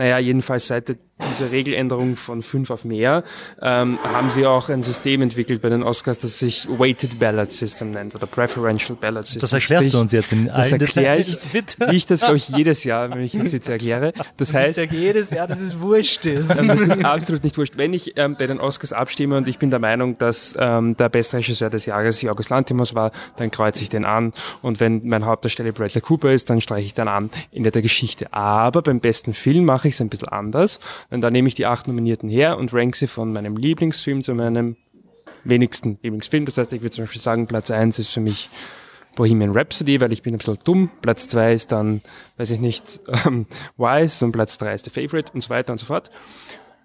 [0.00, 0.96] Naja, jedenfalls seit
[1.28, 3.22] diese Regeländerung von fünf auf mehr,
[3.60, 7.90] ähm, haben sie auch ein System entwickelt bei den Oscars, das sich Weighted Ballot System
[7.90, 9.40] nennt oder Preferential Ballot System.
[9.42, 11.90] Das erklärst Sprich, du uns jetzt in Das allen erkläre ich, Details, bitte.
[11.90, 14.12] wie ich das, glaube ich, jedes Jahr, wenn ich das jetzt erkläre.
[14.38, 16.58] Das heißt, sage jedes Jahr, dass es wurscht ist.
[16.58, 17.74] ähm, das ist absolut nicht wurscht.
[17.76, 21.08] Wenn ich ähm, bei den Oscars abstimme und ich bin der Meinung, dass ähm, der
[21.10, 24.32] beste Regisseur des Jahres Jorgos Lanthimos war, dann kreuze ich den an.
[24.62, 27.30] Und wenn mein Hauptdarsteller Bradley Cooper ist, dann streiche ich den an.
[27.52, 28.32] Ende der Geschichte.
[28.32, 30.80] Aber beim besten Film mache ich es ein bisschen anders.
[31.10, 34.34] Und da nehme ich die acht Nominierten her und rank sie von meinem Lieblingsfilm zu
[34.34, 34.76] meinem
[35.44, 36.44] wenigsten Lieblingsfilm.
[36.44, 38.50] Das heißt, ich würde zum Beispiel sagen, Platz eins ist für mich
[39.16, 40.90] Bohemian Rhapsody, weil ich bin ein bisschen dumm.
[41.02, 42.02] Platz zwei ist dann,
[42.36, 45.78] weiß ich nicht, ähm, Wise und Platz drei ist The Favorite und so weiter und
[45.78, 46.10] so fort.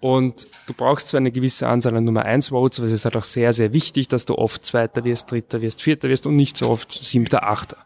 [0.00, 3.16] Und du brauchst zwar eine gewisse Anzahl an Nummer 1 Votes, aber es ist halt
[3.16, 6.56] auch sehr, sehr wichtig, dass du oft Zweiter wirst, Dritter wirst, Vierter wirst und nicht
[6.56, 7.78] so oft Siebter, Achter.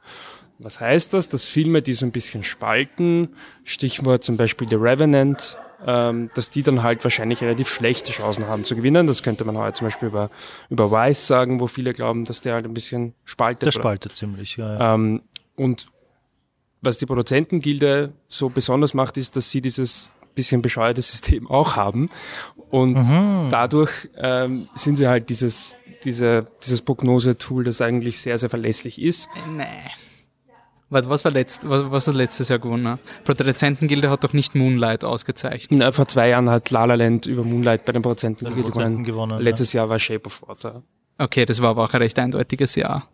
[0.63, 1.29] Was heißt das?
[1.29, 3.31] Dass Filme, die so ein bisschen spalten,
[3.65, 8.65] Stichwort zum Beispiel The Revenant, ähm, dass die dann halt wahrscheinlich relativ schlechte Chancen haben
[8.65, 9.07] zu gewinnen.
[9.07, 10.31] Das könnte man heute zum Beispiel über,
[10.69, 13.63] über Wise sagen, wo viele glauben, dass der halt ein bisschen spaltet.
[13.63, 14.79] Der oder- spaltet ziemlich, ja.
[14.79, 14.95] ja.
[14.95, 15.23] ähm,
[15.57, 15.87] und
[16.83, 22.11] was die Produzentengilde so besonders macht, ist, dass sie dieses bisschen bescheuerte System auch haben.
[22.71, 29.01] Und dadurch ähm, sind sie halt dieses, diese, dieses Prognose-Tool, das eigentlich sehr, sehr verlässlich
[29.01, 29.29] ist.
[29.57, 29.65] Nee.
[30.91, 32.99] Was, was war letzt, was, was hat letztes Jahr gewonnen?
[33.25, 35.79] Produzentengilde hat doch nicht Moonlight ausgezeichnet.
[35.79, 39.31] Na, vor zwei Jahren hat La La Land über Moonlight bei den Produzentengilde Produzenten gewonnen.
[39.31, 40.83] gewonnen, Letztes Jahr war Shape of Water.
[41.19, 43.09] Okay, das war aber auch ein recht eindeutiges Jahr.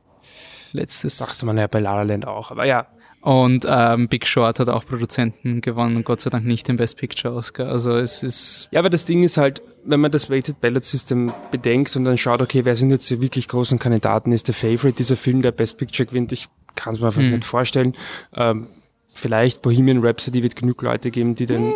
[0.72, 1.18] Letztes.
[1.18, 2.50] Dachte man ja bei La La Land auch.
[2.50, 2.86] Aber ja,
[3.20, 6.96] Und ähm, Big Short hat auch Produzenten gewonnen und Gott sei Dank nicht den Best
[6.96, 7.68] Picture Oscar.
[7.68, 11.32] Also es ist Ja, aber das Ding ist halt, wenn man das Weighted Ballot System
[11.50, 14.92] bedenkt und dann schaut, okay, wer sind jetzt die wirklich großen Kandidaten, ist der Favorite
[14.92, 17.94] dieser Film, der Best Picture gewinnt, ich kann es mir einfach nicht vorstellen.
[18.34, 18.66] Ähm,
[19.12, 21.72] vielleicht Bohemian Rhapsody wird genug Leute geben, die den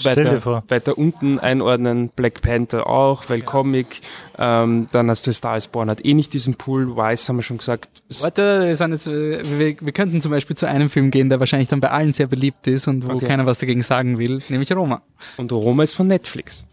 [0.00, 2.08] dir weiter, weiter unten einordnen.
[2.14, 4.00] Black Panther auch, weil Comic.
[4.38, 6.96] Ähm, dann hast du Star is Born hat eh nicht diesen Pool.
[6.96, 8.02] Wise haben wir schon gesagt.
[8.20, 11.68] Warte, wir, sind jetzt, wir, wir könnten zum Beispiel zu einem Film gehen, der wahrscheinlich
[11.68, 13.26] dann bei allen sehr beliebt ist und wo Okay.
[13.26, 15.02] keiner was dagegen sagen will, nämlich Roma.
[15.36, 16.66] Und Roma ist von Netflix.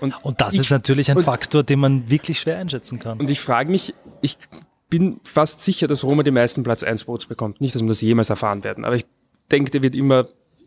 [0.00, 3.20] Und, Und das ich, ist natürlich ein und- Faktor, den man wirklich schwer einschätzen kann.
[3.20, 4.36] Und ich frage mich, ich
[4.98, 7.60] bin fast sicher, dass Roma die meisten Platz 1 Votes bekommt.
[7.60, 9.04] Nicht, dass wir das jemals erfahren werden, aber ich
[9.50, 10.26] denke, der wird immer,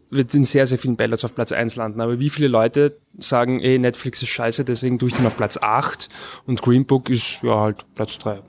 [0.10, 2.02] wird in sehr, sehr vielen Ballots auf Platz 1 landen.
[2.02, 5.58] Aber wie viele Leute sagen, ey, Netflix ist scheiße, deswegen tue ich den auf Platz
[5.62, 6.10] 8
[6.46, 8.42] und Green Book ist ja halt Platz 3.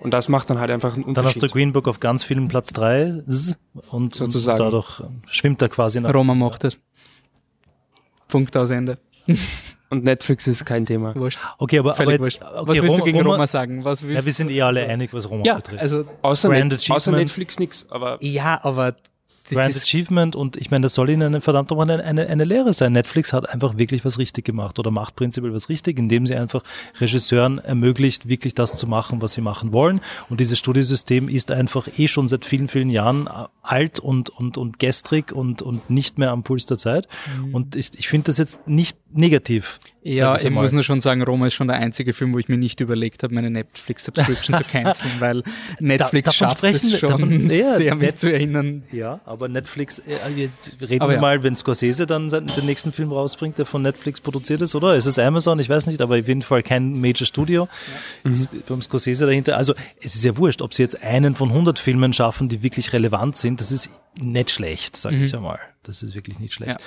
[0.00, 1.42] Und das macht dann halt einfach einen Dann hast Unterschied.
[1.42, 3.22] du Green Book auf ganz vielen Platz 3
[3.90, 4.62] und, Sozusagen.
[4.62, 6.14] und dadurch schwimmt er quasi nach.
[6.14, 6.78] Roma macht es.
[8.28, 8.98] Punkt aus Ende.
[9.90, 11.14] und Netflix ist kein Thema.
[11.16, 11.38] Wurscht.
[11.58, 12.42] Okay, aber, aber jetzt, wurscht.
[12.42, 13.84] okay, Was willst du Roma- gegen Roma- Roma, sagen?
[13.84, 15.82] Was willst Ja, wir sind eh alle einig, was Roma Ja, betrifft.
[15.82, 17.12] Also, Außer, Net, außer.
[17.12, 18.94] Netflix nix, aber ja, aber
[19.50, 22.26] das Grand ist, Achievement und ich meine, das soll ihnen eine, verdammt nochmal eine, eine,
[22.26, 22.92] eine Lehre sein.
[22.92, 26.62] Netflix hat einfach wirklich was richtig gemacht oder macht prinzipiell was richtig, indem sie einfach
[27.00, 30.00] Regisseuren ermöglicht, wirklich das zu machen, was sie machen wollen.
[30.28, 34.56] Und dieses Studiosystem ist einfach eh schon seit vielen, vielen Jahren äh, alt und, und,
[34.56, 37.08] und gestrig und, und nicht mehr am Puls der Zeit.
[37.52, 39.78] Und ich, ich finde das jetzt nicht negativ.
[40.02, 42.56] Ja, ich muss nur schon sagen, Roma ist schon der einzige Film, wo ich mir
[42.56, 45.42] nicht überlegt habe, meine Netflix-Subscription zu canceln, weil
[45.80, 48.82] Netflix davon schafft es schon davon- ja, sehr, mich zu erinnern.
[48.92, 51.20] Ja, aber Netflix, äh, jetzt reden Aber wir ja.
[51.20, 54.96] mal, wenn Scorsese dann den nächsten Film rausbringt, der von Netflix produziert ist, oder?
[54.96, 55.58] Ist es Amazon?
[55.58, 57.68] Ich weiß nicht, aber auf jeden Fall kein Major Studio.
[58.24, 59.56] Ist beim Scorsese dahinter.
[59.56, 62.92] Also, es ist ja wurscht, ob sie jetzt einen von 100 Filmen schaffen, die wirklich
[62.92, 63.60] relevant sind.
[63.60, 65.58] Das ist nicht schlecht, sage ich einmal.
[65.82, 66.78] Das ist wirklich nicht schlecht.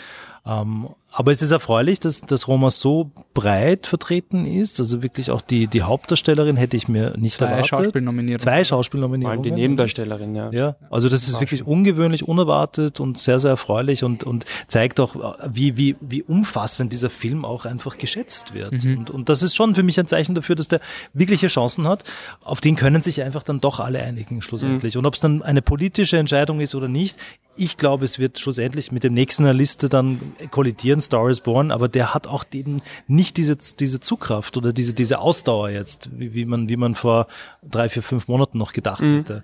[0.45, 4.80] Ähm, aber es ist erfreulich, dass, dass Roma so breit vertreten ist.
[4.80, 7.69] Also wirklich auch die, die Hauptdarstellerin hätte ich mir nicht Zwei erwartet.
[7.69, 8.39] Schauspielnominierungen.
[8.39, 9.43] Zwei vor allem Schauspielnominierungen.
[9.43, 10.52] die Nebendarstellerin, ja.
[10.52, 15.38] Ja, also das ist wirklich ungewöhnlich, unerwartet und sehr, sehr erfreulich und, und zeigt auch,
[15.47, 18.84] wie, wie, wie umfassend dieser Film auch einfach geschätzt wird.
[18.84, 20.80] Und, und das ist schon für mich ein Zeichen dafür, dass der
[21.13, 22.04] wirkliche Chancen hat.
[22.43, 24.97] Auf den können sich einfach dann doch alle einigen schlussendlich.
[24.97, 27.19] Und ob es dann eine politische Entscheidung ist oder nicht,
[27.56, 31.42] ich glaube, es wird schlussendlich mit dem nächsten in der Liste dann kollidieren, Star is
[31.42, 36.10] Born, aber der hat auch eben nicht diese, diese Zugkraft oder diese, diese Ausdauer jetzt,
[36.18, 37.28] wie, wie, man, wie man vor
[37.62, 39.44] drei, vier, fünf Monaten noch gedacht hätte.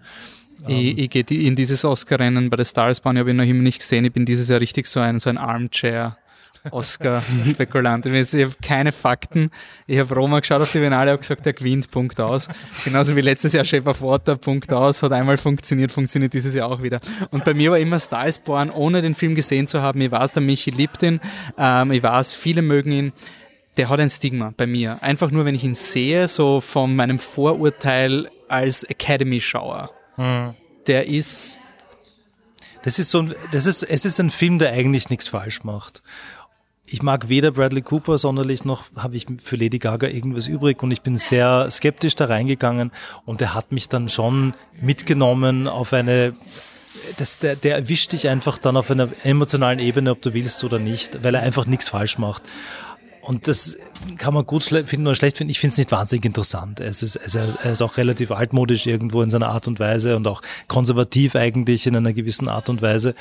[0.68, 3.80] Ich, ich gehe in dieses Oscar-Rennen bei der Starsbahn, ich habe ihn noch immer nicht
[3.80, 4.04] gesehen.
[4.06, 6.18] Ich bin dieses Jahr richtig so ein, so ein Armchair.
[6.72, 8.06] Oscar-Spekulant.
[8.06, 9.50] Ich habe keine Fakten.
[9.88, 12.48] Ich habe Roma geschaut auf die Biennale, habe gesagt, der gewinnt, Punkt aus.
[12.84, 16.70] Genauso wie letztes Jahr Shape of Water, Punkt aus, hat einmal funktioniert, funktioniert dieses Jahr
[16.70, 17.00] auch wieder.
[17.32, 20.02] Und bei mir war immer Star is Born, ohne den Film gesehen zu haben.
[20.02, 21.20] Ich weiß, der Michi liebt ihn.
[21.58, 23.14] Ähm, ich weiß, viele mögen ihn.
[23.78, 25.02] Der hat ein Stigma bei mir.
[25.02, 29.92] Einfach nur, wenn ich ihn sehe, so von meinem Vorurteil als Academy-Schauer.
[30.88, 31.60] Der ist
[32.84, 36.02] Das ist so, ein- das ist, es ist ein Film, der eigentlich nichts falsch macht.
[36.92, 40.92] Ich mag weder Bradley Cooper sonderlich noch habe ich für Lady Gaga irgendwas übrig und
[40.92, 42.92] ich bin sehr skeptisch da reingegangen
[43.26, 46.34] und er hat mich dann schon mitgenommen auf eine
[47.18, 50.80] das, der, der erwischt dich einfach dann auf einer emotionalen Ebene, ob du willst oder
[50.80, 52.44] nicht, weil er einfach nichts falsch macht.
[53.22, 53.78] Und das
[54.18, 55.52] kann man gut finden oder schlecht finden.
[55.52, 56.80] Ich finde es nicht wahnsinnig interessant.
[56.80, 60.42] Es ist, es ist auch relativ altmodisch irgendwo in seiner Art und Weise und auch
[60.68, 63.14] konservativ eigentlich in einer gewissen Art und Weise.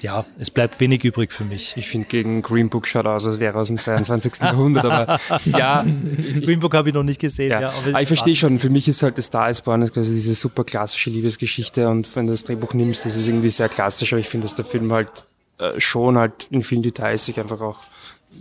[0.00, 1.76] Ja, es bleibt wenig übrig für mich.
[1.76, 4.34] Ich finde, gegen Green Book schaut aus, als wäre er aus dem 22.
[4.40, 5.84] Jahrhundert, aber ja.
[6.44, 7.50] Green Book habe ich noch nicht gesehen.
[7.50, 9.84] Ja, ja aber, aber ich verstehe schon, für mich ist halt das Star is Born
[9.92, 13.68] quasi diese super klassische Liebesgeschichte und wenn du das Drehbuch nimmst, das ist irgendwie sehr
[13.68, 15.24] klassisch, aber ich finde, dass der Film halt
[15.58, 17.80] äh, schon halt in vielen Details sich einfach auch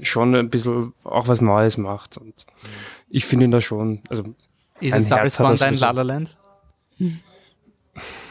[0.01, 2.17] schon ein bisschen auch was Neues macht.
[2.17, 2.45] Und
[3.09, 4.23] ich finde ihn da schon, also.
[4.79, 6.37] Ist es Star is Born dein La La Land?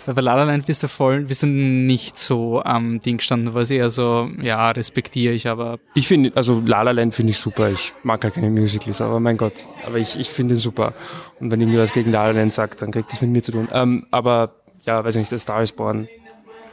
[0.05, 3.55] Weil bei La La Land bist du voll, bist du nicht so am Ding gestanden,
[3.55, 5.79] was eher so, ja, respektiere ich, aber.
[5.95, 7.71] Ich finde, also La La Land finde ich super.
[7.71, 9.67] Ich mag gar keine Musicals, aber mein Gott.
[9.87, 10.95] Aber ich, ich finde ihn super.
[11.41, 13.69] Und wenn irgendwas gegen La La Land sagt, dann kriegt das mit mir zu tun.
[13.73, 16.09] Ähm, aber, ja, weiß nicht, der Star is Born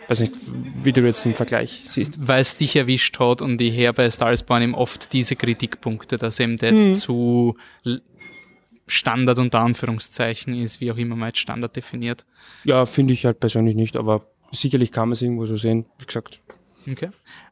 [0.08, 0.34] weiß nicht,
[0.84, 2.28] wie du jetzt den Vergleich siehst.
[2.28, 5.36] Weil es dich erwischt hat und ich her bei Star is Born eben oft diese
[5.36, 6.94] Kritikpunkte, dass eben das mhm.
[6.94, 7.58] zu
[8.88, 12.26] Standard unter Anführungszeichen ist, wie auch immer man jetzt Standard definiert.
[12.64, 16.06] Ja, finde ich halt persönlich nicht, aber sicherlich kann man es irgendwo so sehen, wie
[16.06, 16.42] gesagt.
[16.90, 17.10] Okay.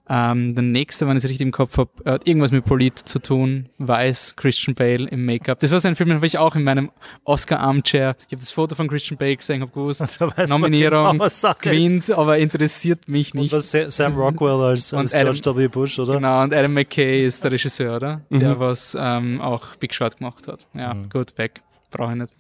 [0.10, 3.20] Ähm, der nächste, wenn ich es richtig im Kopf habe, hat irgendwas mit Polit zu
[3.20, 3.70] tun.
[3.78, 5.60] Weiß, Christian Bale im Make-up.
[5.60, 6.92] Das war so ein Film, den habe ich auch in meinem
[7.24, 8.16] Oscar-Armchair.
[8.20, 13.08] Ich habe das Foto von Christian Bale gesehen, habe gewusst, Nominierung genau, gewinnt, aber interessiert
[13.08, 13.54] mich nicht.
[13.54, 15.68] Und Sam Rockwell als, als Adam, George W.
[15.68, 16.16] Bush, oder?
[16.16, 18.22] Genau, und Adam McKay ist der Regisseur, oder?
[18.30, 18.40] Mhm.
[18.40, 20.66] Der was ähm, auch Big Shot gemacht hat.
[20.76, 21.10] Ja, mhm.
[21.10, 21.62] gut, weg.
[21.92, 22.34] Brauche ich nicht.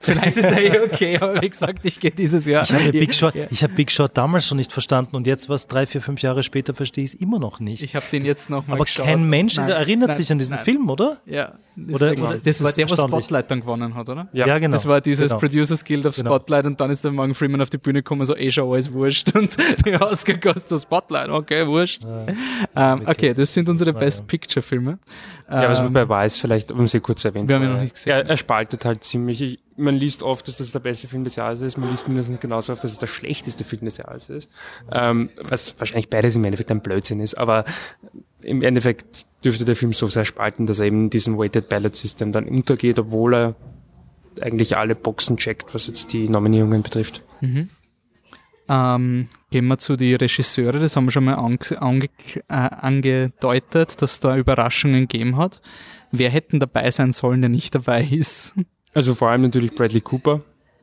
[0.00, 2.62] Vielleicht ist er eh okay, aber wie gesagt, ich gehe dieses Jahr.
[2.62, 5.66] Ich habe Big, Shot, ich hab Big Shot damals schon nicht verstanden und jetzt, was
[5.66, 7.82] drei, vier, fünf Jahre später, verstehe ich es immer noch nicht.
[7.82, 9.06] Ich habe den jetzt nochmal Aber geschaut.
[9.06, 10.64] kein Mensch nein, erinnert nein, sich an diesen nein.
[10.64, 11.18] Film, oder?
[11.26, 11.52] Ja.
[11.92, 14.28] Oder, oder, das, war der, was Spotlight dann gewonnen hat, oder?
[14.32, 14.74] Ja, ja genau.
[14.74, 15.40] Das war dieses genau.
[15.40, 16.30] Producers Guild of genau.
[16.30, 16.72] Spotlight genau.
[16.72, 19.34] und dann ist der Morgan Freeman auf die Bühne gekommen, so eh schon alles wurscht
[19.36, 19.56] und
[19.86, 22.02] die Oscar kostet Spotlight, okay, wurscht.
[22.04, 24.98] Ja, ähm, okay, das sind unsere Best Picture Filme.
[25.50, 27.48] Ja, was man bei Weiß vielleicht, um sie kurz erwähnt.
[27.48, 28.12] Wir haben ihn noch nicht gesehen.
[28.12, 29.58] Er, er spaltet halt ziemlich.
[29.78, 31.76] Man liest oft, dass das der beste Film des Jahres ist.
[31.76, 34.50] Man liest mindestens genauso oft, dass es der schlechteste Film des Jahres ist.
[34.92, 37.34] Ähm, was wahrscheinlich beides im Endeffekt ein Blödsinn ist.
[37.34, 37.64] Aber
[38.42, 42.32] im Endeffekt dürfte der Film so sehr spalten, dass er eben diesem Weighted Ballot System
[42.32, 43.54] dann untergeht, obwohl er
[44.40, 47.22] eigentlich alle Boxen checkt, was jetzt die Nominierungen betrifft.
[47.40, 47.70] Mhm.
[48.68, 52.10] Ähm, gehen wir zu die Regisseure, das haben wir schon mal ange ange
[52.48, 55.62] äh, angedeutet, dass da Überraschungen gegeben hat.
[56.10, 58.54] Wer hätten dabei sein sollen, der nicht dabei ist?
[58.94, 60.42] Also vor allem natürlich Bradley Cooper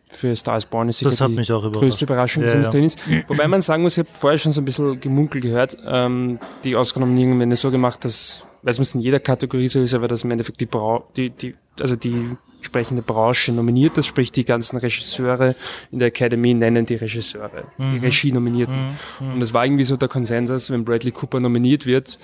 [0.10, 2.70] für Stars Born ist sicher die größte Überraschung, die ja, nicht ja.
[2.72, 3.00] drin ist.
[3.28, 6.76] Wobei man sagen muss, ich habe vorher schon so ein bisschen Gemunkel gehört, ähm, die
[6.76, 10.24] Oscar-Nominierungen werden so gemacht, dass, weiß man es in jeder Kategorie so ist, aber dass
[10.24, 14.78] im Endeffekt die, Bra die, die also die entsprechende Branche nominiert ist, sprich die ganzen
[14.78, 15.56] Regisseure
[15.91, 17.91] in der Academy nennen die Regisseure, mhm.
[17.91, 18.96] die Regie-Nominierten.
[19.20, 19.34] Mhm.
[19.34, 22.18] Und es war irgendwie so der Konsensus, wenn Bradley Cooper nominiert wird,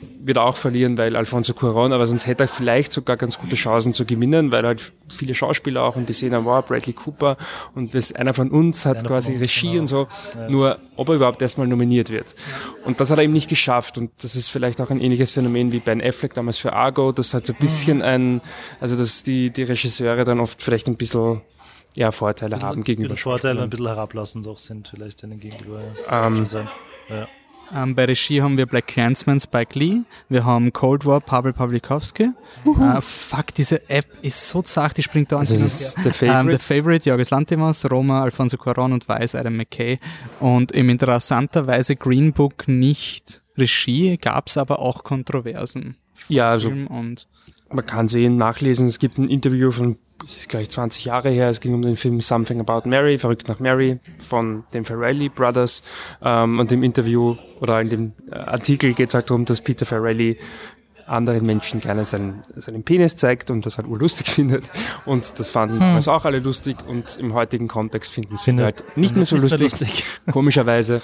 [0.00, 3.56] wird er auch verlieren, weil Alfonso Cuarón, aber sonst hätte er vielleicht sogar ganz gute
[3.56, 7.36] Chancen zu gewinnen, weil halt viele Schauspieler auch und die sehen, wow, Bradley Cooper
[7.74, 9.80] und das, einer von uns hat einer quasi uns, Regie genau.
[9.80, 10.48] und so, ja.
[10.48, 12.34] nur ob er überhaupt erstmal nominiert wird.
[12.84, 15.72] Und das hat er eben nicht geschafft und das ist vielleicht auch ein ähnliches Phänomen
[15.72, 18.40] wie Ben Affleck damals für Argo, das hat so ein bisschen ein,
[18.80, 21.40] also dass die, die Regisseure dann oft vielleicht ein bisschen
[21.94, 25.82] ja, Vorteile haben gegenüber Vorteile ein bisschen herablassend auch sind vielleicht denen gegenüber.
[26.08, 26.46] Ähm,
[27.08, 27.28] ja.
[27.74, 30.00] Ähm, bei Regie haben wir Black Clansman, Spike Lee.
[30.28, 32.30] Wir haben Cold War, Pavel Pawlikowski.
[32.64, 35.40] Uh, fuck, diese App ist so zart, die springt da an.
[35.40, 36.50] Also das ist The Favorite.
[36.50, 39.98] Ähm, The Favorite, Jorgos Lantimos, Roma, Alfonso Cuarón und Weiß, Adam McKay.
[40.40, 45.96] Und im interessanterweise Green Book nicht Regie, gab es aber auch Kontroversen.
[46.28, 47.26] Ja, also und
[47.70, 48.86] man kann sehen, nachlesen.
[48.86, 51.96] Es gibt ein Interview von, das ist gleich 20 Jahre her, es ging um den
[51.96, 55.82] Film Something About Mary, Verrückt nach Mary von den Farrelly Brothers.
[56.22, 59.84] Ähm, und im Interview oder in dem äh, Artikel geht es halt darum, dass Peter
[59.84, 60.38] Farrelly
[61.08, 64.70] anderen Menschen gerne seinen, seinen Penis zeigt und das halt urlustig findet.
[65.04, 65.80] Und das fanden hm.
[65.80, 69.36] damals auch alle lustig und im heutigen Kontext finden es viele halt nicht mehr so
[69.36, 70.04] lustig, mehr lustig.
[70.32, 71.00] komischerweise.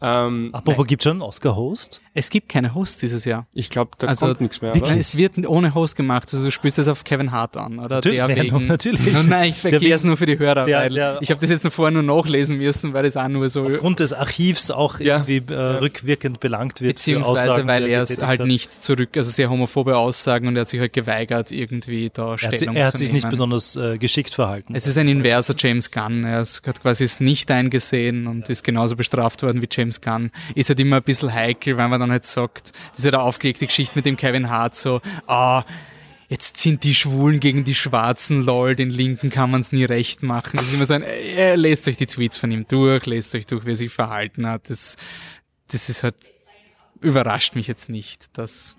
[0.00, 2.00] Ähm, Apropos, gibt schon einen Oscar-Host?
[2.14, 3.46] Es gibt keine Host dieses Jahr.
[3.52, 4.74] Ich glaube, da also, kommt nichts mehr.
[4.74, 4.96] Oder?
[4.96, 6.28] Es wird ohne Host gemacht.
[6.32, 7.96] Also du spielst das auf Kevin Hart an, oder?
[7.96, 8.18] Natürlich.
[8.18, 9.12] Der wegen, natürlich.
[9.12, 11.50] No, nein, ich verkehre es nur für die Hörer, der, weil der, ich habe das
[11.50, 13.66] jetzt vorher nur nachlesen müssen, weil es auch nur so...
[13.66, 15.24] Aufgrund des Archivs auch ja.
[15.24, 16.96] irgendwie äh, rückwirkend belangt wird.
[16.96, 19.10] Beziehungsweise, weil er es halt nicht zurück...
[19.16, 22.58] Also sie homophobe Aussagen und er hat sich halt geweigert, irgendwie da Er Stellung hat,
[22.58, 23.16] si- er hat zu sich nehmen.
[23.16, 24.74] nicht besonders äh, geschickt verhalten.
[24.74, 26.24] Es ist ein inverser James Gunn.
[26.24, 30.30] Er hat quasi es nicht eingesehen und ist genauso bestraft worden wie James Gunn.
[30.54, 33.22] Ist halt immer ein bisschen heikel, weil man dann halt sagt, das ist ja der
[33.22, 35.64] aufgelegte Geschichte mit dem Kevin Hart so, ah,
[36.30, 40.22] jetzt sind die Schwulen gegen die Schwarzen, lol, den Linken kann man es nie recht
[40.22, 40.58] machen.
[40.58, 43.46] Das ist immer so ein, äh, lest euch die Tweets von ihm durch, lest euch
[43.46, 44.68] durch, wie er sich verhalten hat.
[44.68, 44.96] Das,
[45.72, 46.14] das ist halt,
[47.00, 48.26] überrascht mich jetzt nicht.
[48.36, 48.76] Dass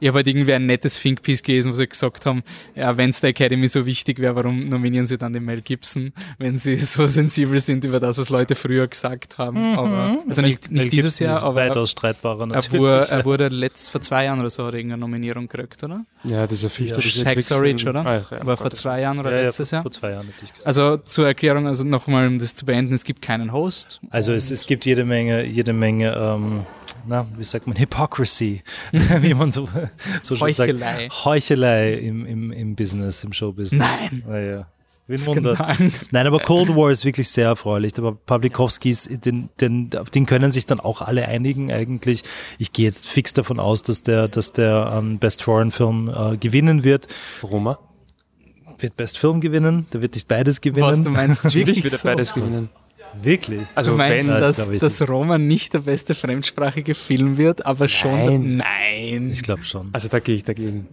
[0.00, 2.42] Ich habe halt irgendwie ein nettes Thinkpiece gelesen, wo sie gesagt haben,
[2.74, 6.12] ja, wenn es der Academy so wichtig wäre, warum nominieren sie dann den Mel Gibson,
[6.38, 9.76] wenn sie so sensibel sind über das, was Leute früher gesagt haben.
[9.76, 12.80] Aber, also nicht, Mel nicht dieses Gibson Jahr, ist aber er, weitaus streitbarer er, natürlich.
[12.80, 16.04] wurde, er wurde letzt, vor zwei Jahren oder so hat er irgendeine Nominierung gekriegt, oder?
[16.24, 18.06] Ja, dieser fürchterliche Ja, Hacksaw Ridge, oder?
[18.06, 19.82] Ah, ja, aber vor zwei Jahren oder ja, ja, letztes vor, Jahr?
[19.82, 20.66] vor zwei Jahren hätte ich gesagt.
[20.66, 24.00] Also zur Erklärung, also nochmal, um das zu beenden, es gibt keinen Host.
[24.10, 26.66] Also es, es gibt jede Menge, jede Menge, ähm,
[27.06, 28.62] na, wie sagt man, Hypocrisy,
[28.92, 29.68] wie man so,
[30.22, 31.08] so schön Heuchelei.
[31.08, 31.24] sagt.
[31.24, 34.00] Heuchelei im, im, im Business, im Showbusiness.
[34.00, 34.22] Nein.
[34.28, 34.66] Ja, ja.
[35.06, 35.58] Wen wundert?
[36.12, 37.92] Nein, aber Cold War ist wirklich sehr erfreulich.
[37.98, 42.22] Aber Pawlikowskis, den, den, auf den können sich dann auch alle einigen eigentlich.
[42.58, 46.38] Ich gehe jetzt fix davon aus, dass der, dass der ähm, Best Foreign Film äh,
[46.38, 47.08] gewinnen wird.
[47.42, 47.78] Roma.
[48.78, 49.86] Wird Best Film gewinnen?
[49.92, 50.86] Der wird nicht beides gewinnen.
[50.86, 52.70] Was du meinst, Natürlich wirklich wird er beides gewinnen.
[53.22, 53.62] Wirklich?
[53.74, 57.64] Also du meinst, wenn, Ja, das dass, dass Roma nicht der beste fremdsprachige Film wird,
[57.66, 58.56] aber schon.
[58.56, 58.62] Nein.
[59.10, 59.30] Nein.
[59.30, 59.88] Ich glaube schon.
[59.92, 60.88] also da gehe ich dagegen.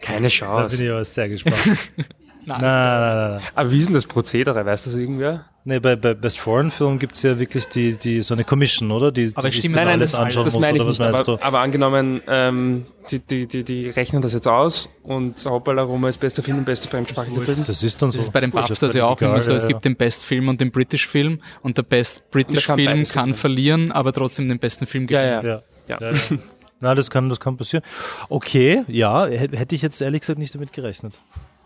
[0.00, 0.84] Keine Da bin Chance.
[0.84, 1.56] ich aber sehr gespannt.
[2.44, 3.40] Nein, Nein, nein, nein, nein.
[3.54, 4.64] Aber wie ist denn das Prozedere?
[4.66, 5.44] Weiß das irgendwer?
[5.64, 8.90] Nee, bei, bei Best Foreign Film gibt es ja wirklich die, die, so eine Commission,
[8.90, 9.12] oder?
[9.12, 11.00] Die, Aber die stimmt, nein, nein, das- anschauen das muss, meine ich nicht.
[11.00, 16.08] Aber, aber angenommen, ähm, die, die, die, die rechnen das jetzt aus und Hoppala Roma
[16.08, 17.62] ist bester Film und bester fremdsprachiger Film.
[17.64, 18.18] Das ist dann so.
[18.18, 19.52] Das ist bei den BAFTAs ja auch egal, immer so.
[19.52, 22.76] Es ja, gibt den Best Film und den British Film und der Best British kann
[22.76, 23.34] Film kann gewinnen.
[23.36, 25.44] verlieren, aber trotzdem den besten Film gewinnen.
[25.44, 25.62] ja.
[25.88, 26.00] Ja.
[26.00, 26.00] Ja.
[26.00, 26.12] Ja.
[26.12, 26.38] Ja,
[26.80, 27.84] Na, das kann, das kann passieren.
[28.28, 31.20] Okay, ja, hätte ich jetzt ehrlich gesagt nicht damit gerechnet.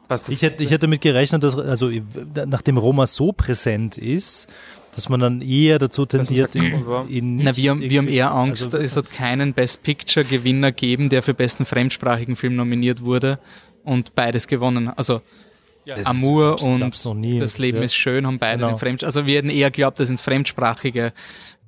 [0.09, 1.91] Was das, Ich hätte, ich hätte damit gerechnet, dass, also,
[2.47, 4.47] nachdem Roma so präsent ist,
[4.95, 7.05] dass man dann eher dazu tendiert, sagt, ihn, ja.
[7.09, 10.25] ihn nicht Na, wir, haben, wir haben eher Angst, also, es hat keinen Best Picture
[10.25, 13.39] Gewinner gegeben, der für besten fremdsprachigen Film nominiert wurde
[13.85, 14.89] und beides gewonnen.
[14.97, 15.21] Also
[15.85, 16.81] ist- Amour und.
[17.41, 17.85] Das Leben Ja.
[17.85, 18.71] ist schön haben beide Genau.
[18.73, 21.13] den Fremd Also wir hätten eher glaubt, dass ins fremdsprachige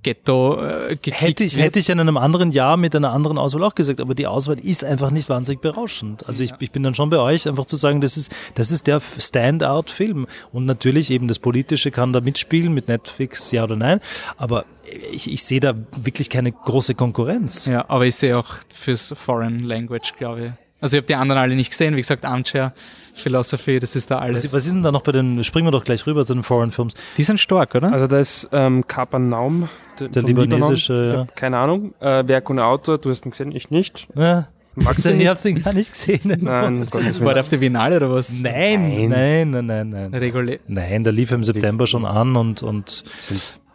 [0.03, 1.65] Ghetto äh, Hätte ich, wird.
[1.65, 4.59] hätte ich in einem anderen Jahr mit einer anderen Auswahl auch gesagt, aber die Auswahl
[4.59, 6.27] ist einfach nicht wahnsinnig berauschend.
[6.27, 8.87] Also ich, ich bin dann schon bei euch, einfach zu sagen, das ist, das ist
[8.87, 10.27] der Standout-Film.
[10.53, 14.01] Und natürlich eben das Politische kann da mitspielen, mit Netflix, ja oder nein.
[14.37, 14.65] Aber
[15.13, 17.67] ich, ich sehe da wirklich keine große Konkurrenz.
[17.67, 20.68] Ja, aber ich sehe auch fürs Foreign Language, glaube ich.
[20.81, 21.95] Also ich habe die anderen alle nicht gesehen.
[21.97, 22.73] Wie gesagt, Armchair,
[23.15, 24.45] Philosophy, das ist da alles.
[24.45, 26.43] Was, was ist denn da noch bei den, springen wir doch gleich rüber zu den
[26.45, 26.95] Foreign Films.
[27.17, 27.93] die sind stark, oder?
[27.93, 30.51] Also da ist ähm, Kapernaum, der, Der Libanon.
[30.51, 31.35] libanesische, ja.
[31.35, 31.93] keine Ahnung.
[32.01, 34.07] Äh, Werk ohne Autor, du hast ihn gesehen, ich nicht.
[34.15, 34.49] Ja.
[34.77, 35.29] Magst du Ich ihn?
[35.29, 36.21] hab's ihn gar nicht gesehen.
[36.41, 38.41] Nein, Gottes War auf der Biennale oder was?
[38.41, 40.15] Nein, nein, nein, nein, nein.
[40.15, 40.61] Regulär.
[40.69, 43.03] Nein, der lief im September schon an und, und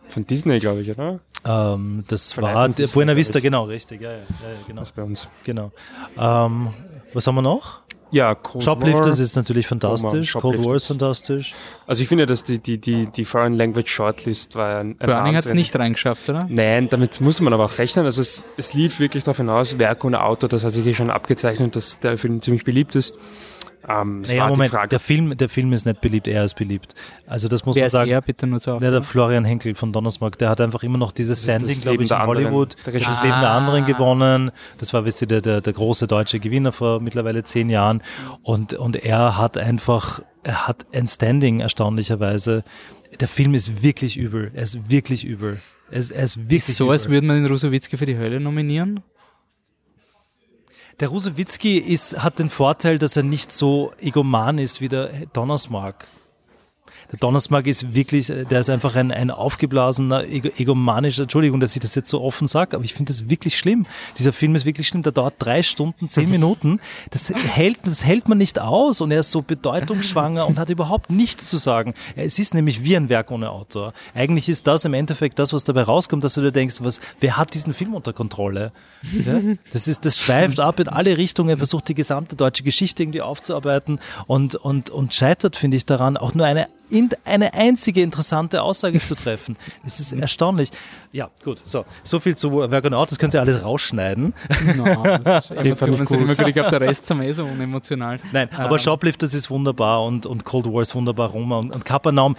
[0.08, 1.20] von Disney, glaube ich, oder?
[1.46, 4.94] ähm, das Von war Disney, Buena Vista, genau, richtig, ja, ja, ja, ja genau, Das
[4.94, 5.28] bei uns.
[5.44, 5.74] genau.
[6.18, 6.70] Ähm,
[7.14, 7.82] was haben wir noch?
[8.14, 9.24] Ja, Cold Shoplifters War.
[9.24, 11.56] ist natürlich fantastisch, Cold War ist fantastisch.
[11.88, 15.36] Also ich finde, dass die, die, die, die Foreign Language Shortlist war ein, ein Burning
[15.36, 16.46] hat es nicht reingeschafft, oder?
[16.48, 18.06] Nein, damit muss man aber auch rechnen.
[18.06, 21.10] Also es, es lief wirklich darauf hinaus, Werk ohne Autor, das hat sich eh schon
[21.10, 23.16] abgezeichnet, dass der Film ziemlich beliebt ist.
[23.88, 26.94] Ähm, Naja, Moment, die Frage, der Film, der Film ist nicht beliebt, er ist beliebt.
[27.28, 28.12] Also das muss Wer man ist sagen.
[28.12, 31.12] er, bitte nur so Ja, der Florian Henkel von Donnersmarck, der hat einfach immer noch
[31.12, 32.46] dieses ist das Standing, glaube ich, in anderen.
[32.46, 32.76] Hollywood.
[32.86, 33.28] Der Das Regisseur.
[33.30, 33.58] Leben der Ah.
[33.58, 34.52] anderen gewonnen.
[34.78, 38.02] Das war, wisst ihr, der, der, der große deutsche Gewinner vor mittlerweile zehn Jahren.
[38.42, 42.64] Und, und er hat einfach, er hat ein Standing, erstaunlicherweise.
[43.20, 44.52] Der Film ist wirklich übel.
[44.54, 45.60] Er ist wirklich übel.
[45.92, 46.94] Er ist, er ist wirklich so, übel.
[46.94, 49.02] als würde man den Rusowitzki für die Hölle nominieren.
[51.00, 56.08] Der Rusowitzki ist, hat den Vorteil, dass er nicht so egoman ist wie der Donnersmarck.
[57.14, 61.80] Der Donnersmarck ist wirklich, der ist einfach ein, ein aufgeblasener, ego, egomanischer, Entschuldigung, dass ich
[61.80, 63.86] das jetzt so offen sage, aber ich finde das wirklich schlimm.
[64.18, 66.80] Dieser Film ist wirklich schlimm, der dauert drei Stunden, zehn Minuten.
[67.12, 71.12] Das hält, das hält man nicht aus und er ist so bedeutungsschwanger und hat überhaupt
[71.12, 71.94] nichts zu sagen.
[72.16, 73.94] Es ist nämlich wie ein Werk ohne Autor.
[74.16, 77.38] Eigentlich ist das im Endeffekt das, was dabei rauskommt, dass du dir denkst, was, wer
[77.38, 78.72] hat diesen Film unter Kontrolle?
[79.26, 79.40] Ja?
[79.72, 84.00] Das ist, das schweift ab in alle Richtungen, versucht die gesamte deutsche Geschichte irgendwie aufzuarbeiten
[84.26, 86.83] und, und, und scheitert, finde ich, daran, auch nur eine, in-
[87.26, 89.58] eine einzige interessante Aussage zu treffen.
[89.86, 90.70] Es ist erstaunlich.
[91.14, 91.60] Ja, gut.
[91.64, 93.12] So, so viel zu Workout.
[93.12, 94.34] Das können Sie alles rausschneiden.
[94.76, 94.86] No,
[95.56, 96.48] Emotionen sind immer gut.
[96.48, 98.20] Ich glaube, der Rest sind eh so unemotional.
[98.32, 98.82] Nein, aber ähm.
[98.82, 101.30] Shoplifters ist wunderbar und, und Cold War ist wunderbar.
[101.30, 102.36] Roma und, und Kapernaum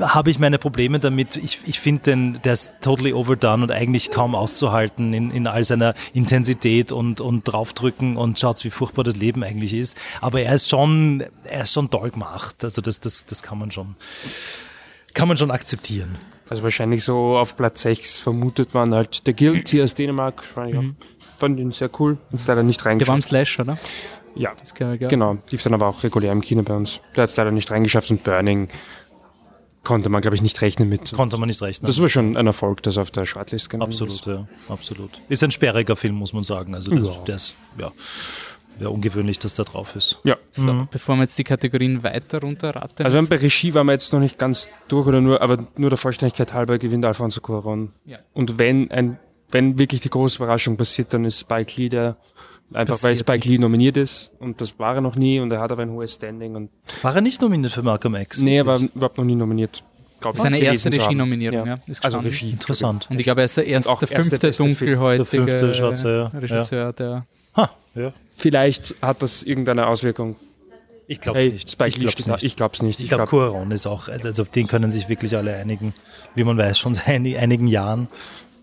[0.00, 1.36] habe ich meine Probleme damit.
[1.36, 5.94] Ich, ich finde, der ist totally overdone und eigentlich kaum auszuhalten in, in all seiner
[6.14, 9.98] Intensität und, und draufdrücken und schaut, wie furchtbar das Leben eigentlich ist.
[10.22, 12.64] Aber er ist schon, er ist schon toll gemacht.
[12.64, 13.96] Also das, das, das kann man schon,
[15.12, 16.16] kann man schon akzeptieren.
[16.48, 20.44] Also wahrscheinlich so auf Platz 6 vermutet man halt der Guilty aus Dänemark.
[20.44, 20.96] Fand, mhm.
[21.38, 22.18] fand ihn sehr cool.
[22.32, 23.08] Ist leider nicht reingeschafft.
[23.08, 23.78] Der war im Slash, oder?
[24.36, 24.52] Ja,
[25.08, 25.38] genau.
[25.50, 27.00] Lief dann aber auch regulär im Kino bei uns.
[27.16, 28.68] Der hat es leider nicht reingeschafft und Burning
[29.84, 31.12] konnte man, glaube ich, nicht rechnen mit.
[31.12, 31.86] Konnte man nicht rechnen.
[31.86, 34.26] Das war schon ein Erfolg, das auf der Shortlist genau Absolut, ist.
[34.26, 35.22] ja, absolut.
[35.28, 36.74] Ist ein sperriger Film, muss man sagen.
[36.74, 37.22] Also das, ja.
[37.26, 37.92] der ist, ja
[38.78, 40.20] wäre ungewöhnlich, dass der drauf ist.
[40.24, 40.36] Ja.
[40.50, 40.88] So, mhm.
[40.90, 43.04] bevor wir jetzt die Kategorien weiter runterraten.
[43.04, 45.96] Also bei Regie waren wir jetzt noch nicht ganz durch oder nur, aber nur der
[45.96, 47.88] Vollständigkeit halber gewinnt Alfonso Cuarón.
[48.04, 48.18] Ja.
[48.32, 49.18] Und wenn ein,
[49.50, 52.16] wenn wirklich die große Überraschung passiert, dann ist Spike Lee der
[52.72, 55.70] Einfach weil Spike Lee nominiert ist und das war er noch nie und er hat
[55.70, 56.56] aber ein hohes Standing.
[56.56, 56.70] Und
[57.02, 58.40] war er nicht nominiert für Malcolm X?
[58.40, 59.84] Nee, er war überhaupt noch nie nominiert.
[60.20, 61.78] Glaub, seine erste Regie-Nominierung, ja.
[61.86, 62.50] ja also Regie.
[62.50, 63.08] Interessant.
[63.10, 66.38] Und ich glaube, er ist der erste, der fünfte dunkelhäutige der fünfte Schwarze, ja.
[66.38, 67.26] Regisseur, der
[67.56, 68.12] Ha, ja.
[68.36, 70.36] Vielleicht hat das irgendeine Auswirkung.
[71.06, 71.70] Ich glaube hey, nicht.
[71.70, 72.42] Spike ich glaube es nicht.
[72.42, 73.00] Ich glaube nicht.
[73.00, 75.94] Ich, glaube, Cuaron ist auch, also auf den können sich wirklich alle einigen,
[76.34, 78.08] wie man weiß, schon seit einigen Jahren.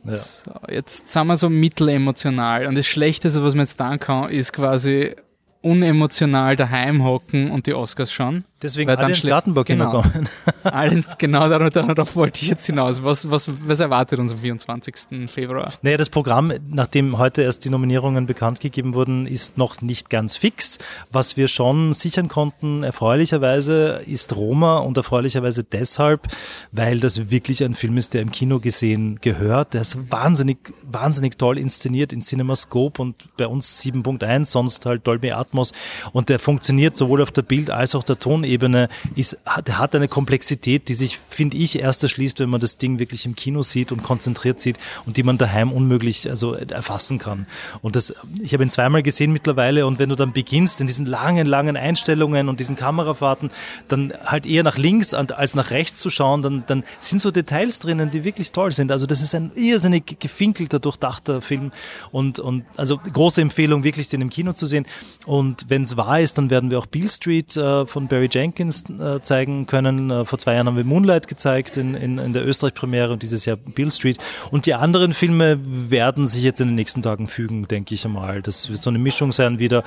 [0.04, 0.14] Ja.
[0.16, 4.52] So, jetzt sind wir so mittelemotional und das Schlechteste, was man jetzt dann kann, ist
[4.54, 5.16] quasi
[5.62, 8.44] unemotional daheim hocken und die Oscars schauen.
[8.62, 10.30] Deswegen alle ins Gartenburg genau, kommen.
[10.64, 13.03] Alles, genau, darauf, darauf wollte ich jetzt hinaus.
[13.03, 14.95] Was, was, was erwartet uns am 24.
[15.28, 15.74] Februar?
[15.82, 20.38] Naja, das Programm, nachdem heute erst die Nominierungen bekannt gegeben wurden, ist noch nicht ganz
[20.38, 20.78] fix.
[21.12, 26.28] Was wir schon sichern konnten, erfreulicherweise, ist Roma und erfreulicherweise deshalb,
[26.72, 29.74] weil das wirklich ein Film ist, der im Kino gesehen gehört.
[29.74, 35.32] Der ist wahnsinnig, wahnsinnig toll inszeniert in CinemaScope und bei uns 7.1, sonst halt Dolby
[35.32, 35.72] Atmos.
[36.12, 40.08] Und der funktioniert sowohl auf der Bild- als auch der Ton Ebene ist, hat, eine
[40.08, 43.91] Komplexität, die sich, finde ich, erst erschließt, wenn man das Ding wirklich im Kino sieht
[43.91, 47.45] und konzentriert sieht und die man daheim unmöglich also erfassen kann.
[47.82, 51.06] Und das, ich habe ihn zweimal gesehen mittlerweile und wenn du dann beginnst in diesen
[51.06, 53.49] langen, langen Einstellungen und diesen Kamerafahrten,
[53.88, 57.80] dann halt eher nach links als nach rechts zu schauen, dann, dann sind so Details
[57.80, 58.91] drinnen, die wirklich toll sind.
[58.91, 61.72] Also das ist ein irrsinnig gefinkelter, durchdachter Film
[62.12, 64.86] und, und also große Empfehlung, wirklich den im Kino zu sehen.
[65.26, 68.41] Und wenn es wahr ist, dann werden wir auch Beale Street äh, von Barry James
[68.42, 70.10] Jenkins äh, zeigen können.
[70.10, 73.46] Äh, vor zwei Jahren haben wir Moonlight gezeigt in, in, in der Österreich-Premiere und dieses
[73.46, 74.18] Jahr Bill Street.
[74.52, 78.42] Und die anderen Filme werden sich jetzt in den nächsten Tagen fügen, denke ich einmal.
[78.42, 79.84] Das wird so eine Mischung sein wieder.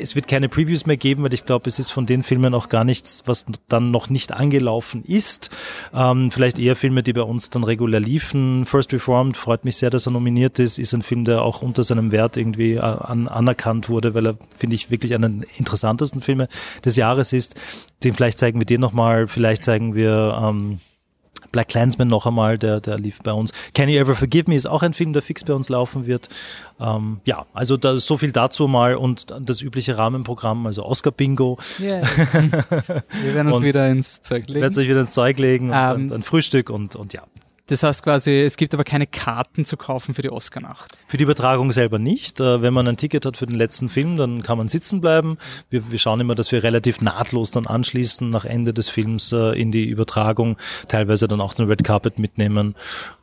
[0.00, 2.68] Es wird keine Previews mehr geben, weil ich glaube, es ist von den Filmen auch
[2.68, 5.50] gar nichts, was dann noch nicht angelaufen ist.
[5.92, 8.64] Ähm, vielleicht eher Filme, die bei uns dann regulär liefen.
[8.64, 10.78] First Reformed freut mich sehr, dass er nominiert ist.
[10.78, 14.38] Ist ein Film, der auch unter seinem Wert irgendwie äh, an, anerkannt wurde, weil er,
[14.56, 16.48] finde ich, wirklich einer der interessantesten Filme
[16.84, 17.56] des Jahres ist.
[18.02, 20.80] Den vielleicht zeigen wir den nochmal, vielleicht zeigen wir ähm,
[21.54, 23.52] Black Clansman noch einmal, der, der lief bei uns.
[23.74, 26.28] Can You Ever Forgive Me ist auch ein Film, der fix bei uns laufen wird.
[26.80, 31.12] Ähm, ja, also da ist so viel dazu mal und das übliche Rahmenprogramm, also Oscar
[31.12, 31.56] Bingo.
[31.78, 32.02] Yeah.
[33.22, 34.62] wir werden uns wieder ins Zeug legen.
[34.62, 37.22] Werden sich wieder ins Zeug legen und, um, und ein Frühstück und, und ja.
[37.66, 40.98] Das heißt quasi, es gibt aber keine Karten zu kaufen für die Oscar-Nacht.
[41.06, 42.38] Für die Übertragung selber nicht.
[42.38, 45.38] Äh, wenn man ein Ticket hat für den letzten Film, dann kann man sitzen bleiben.
[45.70, 49.58] Wir, wir schauen immer, dass wir relativ nahtlos dann anschließen nach Ende des Films äh,
[49.58, 50.58] in die Übertragung,
[50.88, 52.74] teilweise dann auch den Red Carpet mitnehmen.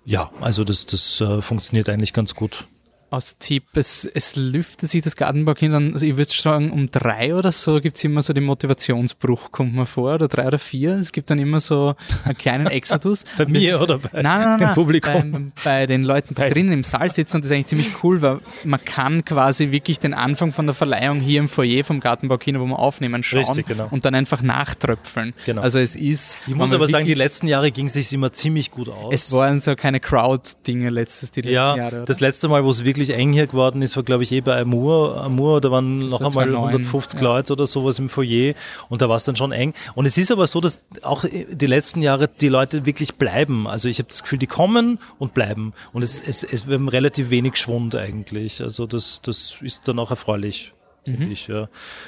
[0.05, 2.65] Ja, also das, das äh, funktioniert eigentlich ganz gut
[3.11, 7.35] aus Tipp, es, es lüftet sich das Gartenbau dann, also ich würde sagen, um drei
[7.35, 10.95] oder so gibt es immer so den Motivationsbruch, kommt man vor, oder drei oder vier.
[10.95, 13.25] Es gibt dann immer so einen kleinen Exodus.
[13.37, 15.51] bei mir ist, oder bei nein, nein, nein, Publikum?
[15.63, 18.21] Bei, bei, den Leuten, die drinnen im Saal sitzen und das ist eigentlich ziemlich cool,
[18.21, 22.59] weil man kann quasi wirklich den Anfang von der Verleihung hier im Foyer vom Gartenbaukino,
[22.61, 23.89] wo wir aufnehmen, schauen Richtig, genau.
[23.91, 25.33] und dann einfach nachtröpfeln.
[25.45, 25.61] Genau.
[25.61, 26.39] Also es ist...
[26.47, 29.13] Ich muss aber sagen, die letzten Jahre ging es sich immer ziemlich gut aus.
[29.13, 31.97] Es waren so keine Crowd-Dinge letztes, die letzten ja, Jahre.
[31.97, 32.05] Oder?
[32.05, 34.41] das letzte Mal, wo es wirklich wirklich eng hier geworden ist, war glaube ich eh
[34.41, 35.21] bei Amur.
[35.21, 37.27] Amur, da waren noch einmal 150 ja.
[37.27, 38.53] Leute oder sowas im Foyer
[38.89, 39.73] und da war es dann schon eng.
[39.95, 43.67] Und es ist aber so, dass auch die letzten Jahre die Leute wirklich bleiben.
[43.67, 45.73] Also ich habe das Gefühl, die kommen und bleiben.
[45.93, 48.61] Und es, es, es wir haben relativ wenig Schwund eigentlich.
[48.61, 50.73] Also das, das ist dann auch erfreulich.
[51.05, 51.47] Finde ich.
[51.47, 51.67] Ja.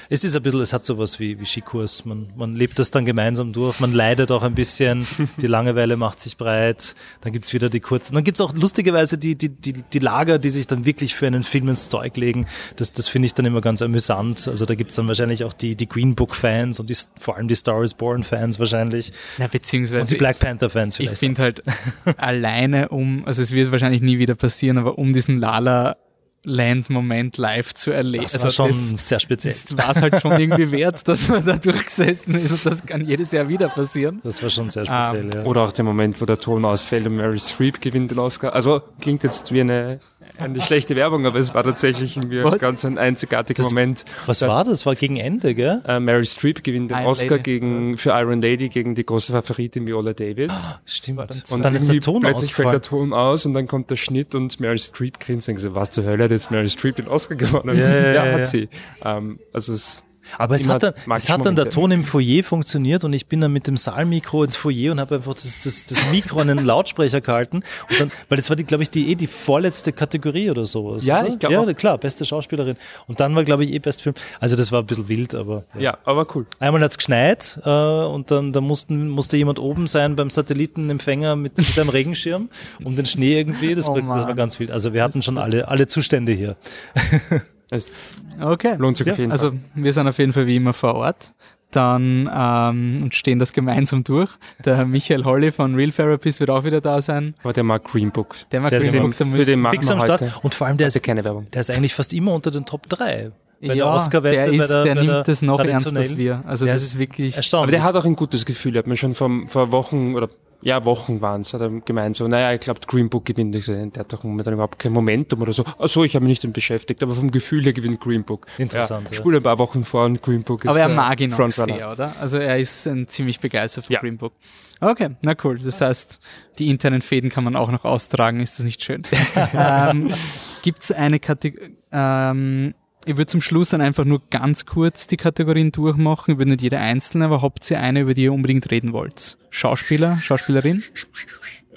[0.10, 2.06] Es ist ein bisschen, es hat sowas wie, wie Skikurs.
[2.06, 5.06] Man, man lebt das dann gemeinsam durch, man leidet auch ein bisschen,
[5.42, 8.16] die Langeweile macht sich breit, dann gibt's wieder die kurzen.
[8.16, 11.44] Dann gibt's auch lustigerweise die, die, die, die Lager, die sich dann wirklich für einen
[11.44, 12.46] Film ins Zeug legen.
[12.76, 14.48] Das, das finde ich dann immer ganz amüsant.
[14.48, 17.56] Also da gibt's dann wahrscheinlich auch die, die Green Book-Fans und die, vor allem die
[17.56, 19.12] Star Wars Born-Fans wahrscheinlich.
[19.38, 20.02] Ja, beziehungsweise.
[20.02, 21.20] Und die Black Panther-Fans Ich vielleicht.
[21.20, 21.64] finde halt
[22.18, 25.98] alleine um, also es wird wahrscheinlich nie wieder passieren, aber um diesen Lala
[26.44, 28.24] Land-Moment live zu erleben.
[28.24, 29.54] das also war schon das, sehr speziell.
[29.54, 33.06] das war es halt schon irgendwie wert, dass man da durchgesessen ist und das kann
[33.06, 34.20] jedes Jahr wieder passieren.
[34.24, 35.44] Das war schon sehr speziell, ja.
[35.46, 38.54] Oder auch der Moment, wo der Ton ausfällt und Mary Streep gewinnt den Oscar.
[38.54, 40.00] Also klingt jetzt wie eine,
[40.38, 42.60] eine schlechte Werbung, aber es war tatsächlich irgendwie Was?
[42.62, 44.06] ganz ein einzigartiger Das- Moment.
[44.26, 44.86] Was war das?
[44.86, 45.82] War gegen Ende, gell?
[45.88, 47.44] Äh, Mary Streep gewinnt den Iron Oscar Lady.
[47.60, 50.72] gegen, für Iron Lady gegen die große Favoritin Viola Davis.
[50.86, 51.20] Stimmt.
[51.20, 53.96] dann- Und dann ist der Ton plötzlich fällt der Ton aus und dann kommt der
[53.96, 57.08] Schnitt und Mary Streep grinst und so, was zur Hölle hat jetzt Mary Streep den
[57.08, 57.78] Oscar gewonnen?
[57.78, 58.46] Ja, ja, ja, hat ja.
[58.46, 58.70] sie.
[59.04, 60.04] Ähm, also es,
[60.38, 61.70] Aber es hat, dann, es hat dann der.
[61.70, 65.16] Ton im Foyer funktioniert und ich bin dann mit dem Saalmikro ins Foyer und habe
[65.16, 67.64] einfach das, das, das Mikro an den Lautsprecher gehalten.
[67.98, 71.06] Dann, weil das war, die, glaube ich, die, eh die vorletzte Kategorie oder sowas.
[71.06, 71.28] Ja, oder?
[71.30, 72.78] ich glaub Ja, klar, beste Schauspielerin.
[73.08, 74.16] Und dann war, glaube ich, eh Best Film.
[74.40, 75.64] Also das war ein bisschen wild, aber.
[75.78, 76.46] ja, aber cool.
[76.60, 81.58] Einmal hat's geschneit äh, und dann da mussten, musste jemand oben sein beim Satellitenempfänger mit,
[81.58, 82.50] mit einem Regenschirm
[82.84, 83.76] um den Schnee irgendwie.
[83.76, 84.72] Das, Oh war, das war ganz wild.
[84.72, 86.56] Also wir hatten schon alle, alle Zustände hier.
[87.74, 87.96] Es
[88.42, 88.76] Okay.
[88.78, 89.60] lohnt sich Ja, auf jeden Also Fall.
[89.76, 91.34] wir sind auf jeden Fall wie immer vor Ort.
[91.72, 94.30] Dann ähm, und stehen das gemeinsam durch.
[94.64, 97.34] Der Michael Holly von Real Therapies wird auch wieder da sein.
[97.42, 98.36] Aber der mag Green Book.
[98.52, 100.24] Der mag Der Green Book, der für muss- den machen Fix am Start.
[100.44, 101.48] Und vor allem, der Also ist, keine Werbung.
[101.52, 103.32] der ist eigentlich fast immer unter den Top 3.
[103.60, 106.16] Bei der ja, Oscar-Wette, der, bei ist, der- der nimmt der das noch ernster als
[106.16, 106.44] wir.
[106.46, 107.34] Also Der das ist ist wirklich.
[107.34, 107.72] Aber Erstaunlich.
[107.72, 108.78] der hat auch ein gutes Gefühl.
[108.78, 110.30] Hat mir schon vor, vor Wochen oder
[110.64, 113.56] ja, Wochen waren es, hat er gemeint so, naja, ich glaube, Green Book gewinnt.
[113.56, 115.64] Ich so, der hat doch momentan überhaupt kein Momentum oder so.
[115.78, 118.48] Ach so, ich habe mich nicht damit beschäftigt, aber vom Gefühl her gewinnt Green Book.
[118.58, 119.18] Interessant, Ja, ja.
[119.20, 121.50] Spule ein paar Wochen vor und Green Book ist Aber er der mag ihn auch
[121.50, 122.14] sehr, oder?
[122.20, 124.00] Also er ist ein ziemlich begeistert von Ja.
[124.00, 124.34] Green Book.
[124.80, 125.60] Okay, na cool.
[125.60, 126.20] Das heißt,
[126.60, 128.40] die internen Fäden kann man auch noch austragen.
[128.42, 129.02] Ist das nicht schön?
[129.54, 130.14] ähm,
[130.62, 131.76] Gibt es eine Kategorie?
[131.92, 132.74] Ähm,
[133.06, 136.34] ich würde zum Schluss dann einfach nur ganz kurz die Kategorien durchmachen.
[136.34, 139.38] Ich würde nicht jede einzelne, aber habt ihr eine, über die ihr unbedingt reden wollt?
[139.50, 140.84] Schauspieler, Schauspielerin?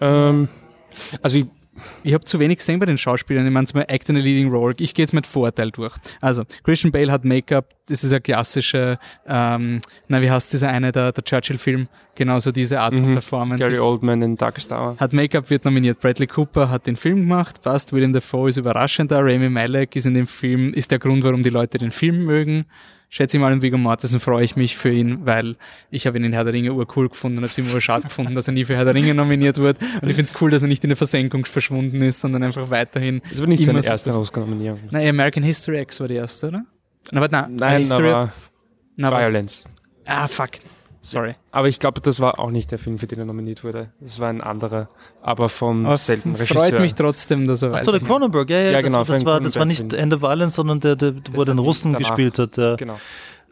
[0.01, 0.49] Ähm,
[1.23, 1.47] also ich,
[2.03, 3.47] Ich habe zu wenig gesehen bei den Schauspielern.
[3.47, 4.75] Ich meine, zum Act in a Leading Role.
[4.79, 5.95] Ich gehe jetzt mit Vorteil durch.
[6.21, 7.75] Also, Christian Bale hat Make-up.
[7.87, 8.99] Das ist eine klassische,
[9.29, 11.89] ähm, na, wie heißt dieser eine, der, der Churchill-Film?
[12.17, 13.63] Genauso diese Art von Performance.
[13.63, 14.97] Gary Oldman in Darkest Hour.
[14.99, 16.01] hat Make-up, wird nominiert.
[16.01, 17.93] Bradley Cooper hat den Film gemacht, passt.
[17.93, 19.21] William Dafoe ist überraschender.
[19.21, 22.65] Rami Malek ist in dem Film, ist der Grund, warum die Leute den Film mögen.
[23.09, 25.57] Schätze ich mal, und Viggo Mortensen freue ich mich für ihn, weil
[25.91, 28.35] ich habe ihn in Herr der Ringe urcool gefunden und habe es immer schade gefunden,
[28.35, 29.79] dass er nie für Herr der Ringe nominiert wird.
[29.81, 32.69] Und ich finde es cool, dass er nicht in der Versenkung verschwunden ist, sondern einfach
[32.71, 33.23] weiterhin.
[33.31, 34.81] Das war nicht immer seine so- erste Oscar-Nominierung.
[34.91, 36.65] Nein, American History X war die erste, oder?
[37.13, 38.33] Na, warte, na, Nein, History aber?
[38.99, 39.65] Violence.
[40.05, 40.51] Ah, fuck.
[41.09, 41.35] Sorry.
[41.53, 43.91] Aber ich glaube, das war auch nicht der Film, für den er nominiert wurde.
[44.01, 44.89] Das war ein anderer,
[45.23, 46.81] aber vom Aber selben freut Regisseur.
[46.81, 48.07] mich trotzdem, dass er Achso, der weiß.
[48.09, 50.55] Cronenberg, ja, ja, Ja, das, genau, war- das, war, das war nicht End of Violence,
[50.57, 52.09] sondern der, der, wo er den Russen danach.
[52.09, 52.57] gespielt hat.
[52.57, 52.99] Der, Genau.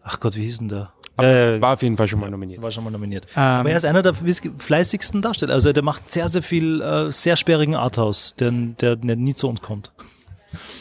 [0.03, 0.93] ach Gott, wie hieß denn der?
[1.17, 2.61] Ja, war auf jeden Fall schon mal nominiert.
[2.61, 3.27] war schon mal nominiert.
[3.37, 5.55] Ähm, Aber er ist einer der fleißigsten Darsteller.
[5.55, 9.49] Also der macht sehr, sehr viel äh, sehr sperrigen Arthouse, der, der, der nie zu
[9.49, 9.93] uns kommt.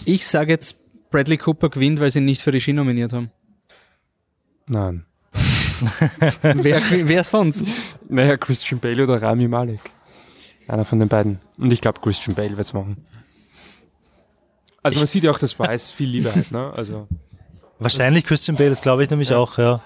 [0.05, 0.77] Ich sage jetzt,
[1.11, 3.29] Bradley Cooper gewinnt, weil sie ihn nicht für Regie nominiert haben.
[4.67, 5.05] Nein.
[6.41, 7.65] wer, wer sonst?
[8.09, 9.81] Naja, Christian Bale oder Rami Malek.
[10.67, 11.39] Einer von den beiden.
[11.57, 13.05] Und ich glaube, Christian Bale wird's machen.
[14.81, 16.71] Also man sieht ja auch, das weiß viel Liebe halt, ne?
[16.75, 17.07] Also
[17.79, 19.81] Wahrscheinlich Christian Bale, das glaube ich nämlich auch, ja.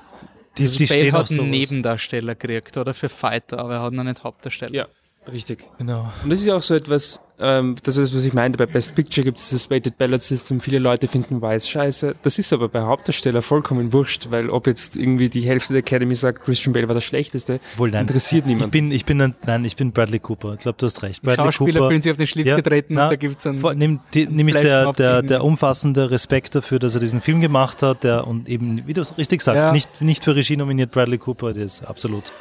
[0.57, 1.49] Die, Also die Bale stehen hat einen.
[1.49, 2.93] Nebendarsteller gekriegt, oder?
[2.93, 4.73] Für Fighter, aber er hat noch nicht Hauptdarsteller.
[4.73, 4.87] ja,
[5.31, 5.65] richtig.
[5.77, 6.11] Genau.
[6.23, 8.65] Und das ist ja auch so etwas, ähm, das ist das, was ich meinte, bei
[8.65, 12.15] Best Picture gibt es dieses Weighted Ballot System, viele Leute finden Weiß scheiße.
[12.23, 16.15] Das ist aber bei Hauptdarsteller vollkommen wurscht, weil ob jetzt irgendwie die Hälfte der Academy
[16.15, 18.01] sagt, Christian Bale war der Schlechteste, Wohl, nein.
[18.01, 18.71] interessiert Ich niemand.
[18.71, 20.53] bin, ich bin, ein, nein, ich bin Bradley Cooper.
[20.53, 21.21] Ich glaube, du hast recht.
[21.21, 21.89] Bradley Schauspieler Cooper.
[21.89, 23.59] fühlen sich auf den Schlips getreten na, und da gibt's einen.
[23.59, 27.83] vor- Nimm, die, nämlich der, der, der umfassende Respekt dafür, dass er diesen Film gemacht
[27.83, 29.71] hat, der und eben, wie du es richtig sagst, Ja.
[29.71, 32.33] nicht, nicht für Regie nominiert Bradley Cooper, das ist absolut.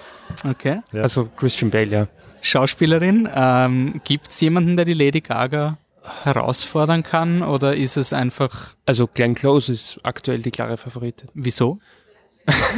[0.49, 0.81] Okay.
[0.93, 1.03] Ja.
[1.03, 2.07] Also Christian Bale, ja.
[2.41, 5.77] Schauspielerin, ähm, gibt's jemanden, der die Lady Gaga
[6.25, 11.29] herausfordern kann oder ist es einfach, Also Glenn Close ist aktuell die klare Favoritin.
[11.35, 11.79] wieso?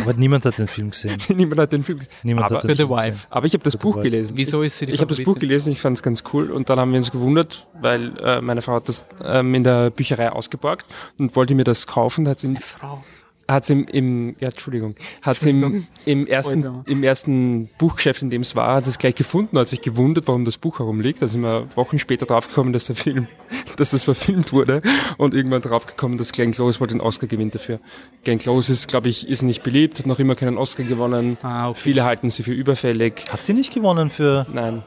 [0.03, 1.19] Aber niemand hat den Film gesehen.
[1.37, 2.11] Niemand hat den Film gesehen.
[2.23, 3.13] Niemand Aber- hat den Film gesehen.
[3.13, 3.27] Wife.
[3.29, 4.03] Aber ich habe das Gute Buch Wahl.
[4.05, 4.33] gelesen.
[4.35, 6.71] Wieso ist sie die Ich habe das Buch gelesen, ich fand es ganz cool und
[6.71, 10.33] dann haben wir uns gewundert, weil äh, meine Frau hat das ähm, in der Bücherei
[10.33, 10.87] ausgeborgt
[11.19, 12.27] und wollte mir das kaufen.
[12.27, 13.05] Hat sie Frau.
[13.49, 18.55] Hat's im, im, ja, Entschuldigung, hat's im, im ersten, im ersten Buchgeschäft, in dem es
[18.55, 21.23] war, hat es gleich gefunden, hat sich gewundert, warum das Buch herumliegt.
[21.23, 23.27] Da sind wir Wochen später draufgekommen, dass der Film,
[23.77, 24.83] dass das verfilmt wurde
[25.17, 27.81] und irgendwann draufgekommen, dass Glenn Close wohl den Oscar gewinnt dafür.
[28.23, 31.39] Glenn Close ist, glaube ich, ist nicht beliebt, hat noch immer keinen Oscar gewonnen.
[31.43, 31.81] Ah, okay.
[31.81, 33.25] Viele halten sie für überfällig.
[33.31, 34.83] Hat sie nicht gewonnen für, Nein,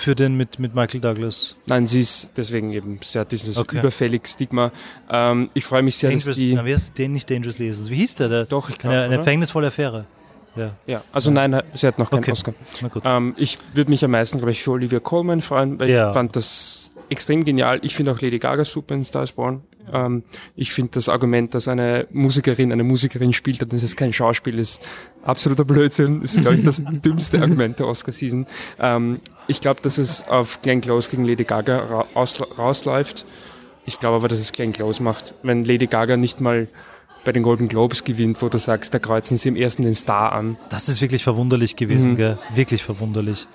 [0.00, 1.56] für den mit, mit Michael Douglas?
[1.66, 3.78] nein, sie ist deswegen eben, sie hat dieses Okay.
[3.80, 4.70] überfällig Stigma.
[5.10, 7.90] Ähm, ich freue mich sehr, dass Dangerous, die, na, wie heißt den nicht Dangerous Lessons?
[7.90, 8.28] Wie hieß der?
[8.28, 10.04] der Doch, ich glaub, eine, eine verhängnisvolle Affäre.
[10.54, 12.30] Ja, ja, also nein, sie hat noch keinen Okay.
[12.32, 12.54] Oscar.
[13.04, 16.08] Ähm, ich würde mich am meisten, glaube ich, für Olivia Colman freuen, weil Ja.
[16.08, 17.80] ich fand das extrem genial.
[17.82, 19.62] Ich finde auch Lady Gaga super in Star is Born.
[19.92, 20.22] Ähm,
[20.56, 24.58] ich finde das Argument, dass eine Musikerin eine Musikerin spielt und dass es kein Schauspiel
[24.58, 24.86] ist,
[25.22, 26.22] absoluter Blödsinn.
[26.22, 28.46] Ist, glaube ich, das dümmste Argument der Oscar-Season.
[28.80, 33.24] Ähm, ich glaube, dass es auf Glenn Close gegen Lady Gaga ra aus rausläuft.
[33.86, 35.34] Ich glaube aber, dass es Glenn Close macht.
[35.42, 36.68] Wenn Lady Gaga nicht mal
[37.24, 40.32] bei den Golden Globes gewinnt, wo du sagst, da kreuzen sie im ersten den Star
[40.32, 40.56] an.
[40.68, 42.16] Das ist wirklich verwunderlich gewesen, Mhm.
[42.16, 42.38] gell?
[42.54, 43.48] Wirklich verwunderlich.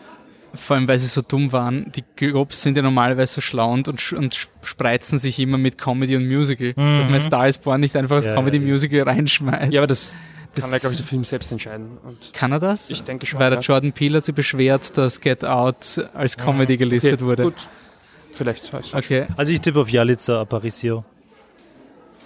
[0.55, 1.91] Vor allem, weil sie so dumm waren.
[1.93, 6.27] Die Globes sind ja normalerweise so schlau und, und, spreizen sich immer mit Comedy und
[6.27, 6.73] Musical.
[6.73, 8.25] Dass man Star is Born nicht einfach Mhm.
[8.27, 9.73] Ja, Comedy-Musical reinschmeißt.
[9.73, 10.15] Ja, aber das,
[10.53, 11.97] Das- kann ja, glaube ich, der Film selbst entscheiden.
[12.03, 12.91] Und Kann er das?
[12.91, 13.63] Ich denke schon, Weil der ja.
[13.63, 17.43] Jordan Peele hat sich beschwert, dass Get Out als Comedy gelistet Okay, wurde.
[17.43, 17.67] Gut.
[18.33, 18.93] Vielleicht heißt es.
[18.93, 21.03] Okay, Also ich tippe auf Jalitza Aparicio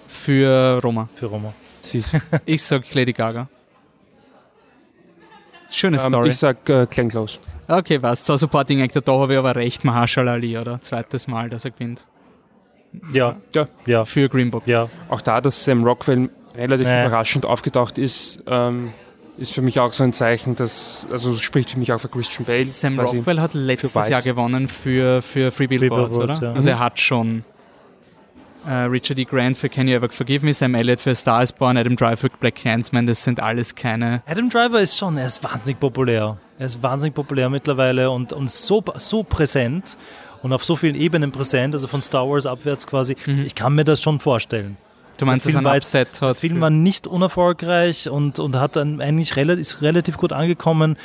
[0.06, 1.08] für Roma.
[1.14, 1.54] für Roma.
[2.44, 3.48] Ich sag Lady Gaga.
[5.78, 6.28] Schöne ähm, Story.
[6.30, 7.38] ich sag äh, Glenn Close.
[7.68, 8.24] Okay, was?
[8.24, 9.84] Zur Supporting Actor, da habe ich aber recht.
[9.84, 10.80] Mahershala Ali, oder?
[10.80, 12.06] Zweites Mal, dass er gewinnt.
[13.12, 14.66] Ja, Ja, ja, Für Green Book.
[14.66, 14.88] ja.
[15.08, 17.02] auch da, dass Sam Rockwell relativ Nee.
[17.06, 18.92] überraschend aufgetaucht ist, ähm,
[19.36, 22.44] ist für mich auch so ein Zeichen, dass, also spricht für mich auch für Christian
[22.44, 22.66] Bale.
[22.66, 22.98] Sam.
[22.98, 24.08] Rockwell hat letztes.
[24.08, 26.48] Jahr gewonnen für, für Free Billboards, Billboards, oder?
[26.48, 26.54] ja.
[26.54, 27.44] Also er hat schon
[28.66, 29.24] äh, Richard E.
[29.24, 32.16] Grant für Can You Ever Forgive Me, Sam Elliott für Star is Born, Adam Driver
[32.16, 34.22] für Black Clansman, das sind alles keine...
[34.26, 36.36] Adam Driver ist schon, er ist wahnsinnig populär.
[36.58, 39.96] Er ist wahnsinnig populär mittlerweile und, und so, so präsent
[40.42, 43.16] und auf so vielen Ebenen präsent, also von Star Wars abwärts quasi.
[43.44, 44.76] Ich kann mir das schon vorstellen.
[45.18, 46.20] Du meinst, Der dass er Film ein war jetzt-?
[46.20, 50.96] Der Film war nicht unerfolgreich und, und hat dann eigentlich relativ, ist relativ gut angekommen.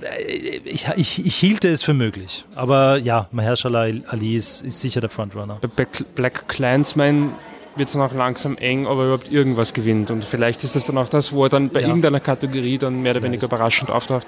[0.00, 2.44] Äh, Ich, ich, ich hielte es für möglich.
[2.54, 5.58] Aber ja, Mahershala Ali ist, ist sicher der Frontrunner.
[5.60, 7.32] Bei Black, Black Clansman
[7.76, 10.10] wird es dann auch langsam eng, ob er überhaupt irgendwas gewinnt.
[10.10, 11.88] Und vielleicht ist das dann auch das, wo er dann bei Ja.
[11.88, 14.26] irgendeiner Kategorie dann mehr oder weniger überraschend auftaucht.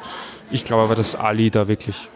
[0.50, 2.08] Ich glaube aber, dass Ali da wirklich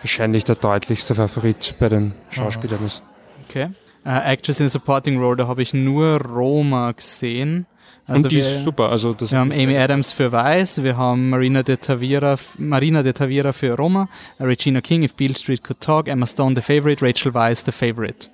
[0.00, 3.02] wahrscheinlich der deutlichste Favorit bei den Schauspielern ist.
[3.48, 3.68] Okay.
[4.04, 7.66] Äh, Actress in a Supporting Role, da habe ich nur Roma gesehen.
[8.08, 8.88] Also Und die wir, ist super.
[8.88, 13.12] Also das Wir haben Amy Adams für Weiß, wir haben Marina de Tavira, Marina de
[13.12, 14.08] Tavira für Roma,
[14.40, 18.28] Regina King, If Beale Street Could Talk, Emma Stone, The Favorite, Rachel Weisz, The Favorite.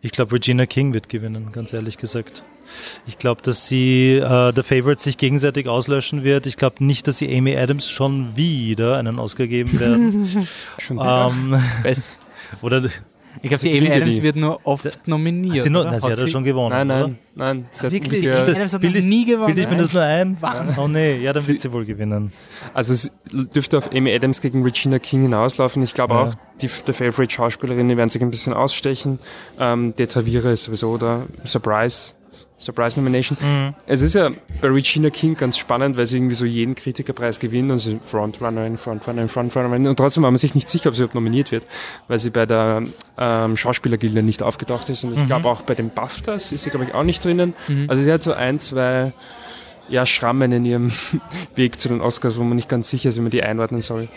[0.00, 2.42] Ich glaube, Regina King wird gewinnen, ganz ehrlich gesagt.
[3.06, 6.46] Ich glaube, dass sie äh, der Favorite sich gegenseitig auslöschen wird.
[6.46, 10.26] Ich glaube nicht, dass sie Amy Adams schon wieder einen Ausgar geben werden.
[10.78, 11.30] schon wieder.
[11.32, 12.16] ähm, Best.
[12.62, 12.82] oder
[13.40, 15.64] Ich glaube, die Amy Adams wird nur oft nominiert.
[15.64, 16.70] sie, noch, na, sie hat ja schon gewonnen.
[16.70, 17.08] Nein, oder?
[17.08, 17.66] nein, nein.
[17.70, 18.30] Sie hat Wirklich?
[18.30, 19.46] Also, Adams hat noch ich- nie gewonnen.
[19.46, 20.36] Bilde ich mir das nur ein?
[20.40, 20.84] Wahnsinn.
[20.84, 22.32] Oh nee, ja, dann Sie- wird sie wohl gewinnen.
[22.74, 25.82] Also es dürfte auf Amy Adams gegen Regina King hinauslaufen.
[25.82, 26.20] Ich glaube Ja.
[26.24, 29.18] auch, die der Favorite Schauspielerinnen werden sich ein bisschen ausstechen.
[29.58, 31.22] Ähm, der Tavira ist sowieso da.
[31.44, 32.14] Surprise.
[32.58, 33.36] Surprise Nomination.
[33.40, 33.74] Mhm.
[33.86, 34.30] Es ist ja
[34.60, 38.78] bei Regina King ganz spannend, weil sie irgendwie so jeden Kritikerpreis gewinnt und sie Frontrunnerin,
[38.78, 41.66] Frontrunnerin, Frontrunnerin und trotzdem war man sich nicht sicher, ob sie überhaupt nominiert wird,
[42.08, 42.84] weil sie bei der
[43.18, 46.86] ähm, Schauspielergilde nicht aufgetaucht ist und ich glaube auch bei den BAFTAs ist sie glaube
[46.86, 47.54] ich auch nicht drinnen.
[47.88, 49.12] Also sie hat so ein, zwei
[49.88, 50.92] ja, Schrammen in ihrem
[51.54, 54.08] Weg zu den Oscars, wo man nicht ganz sicher ist, wie man die einordnen soll.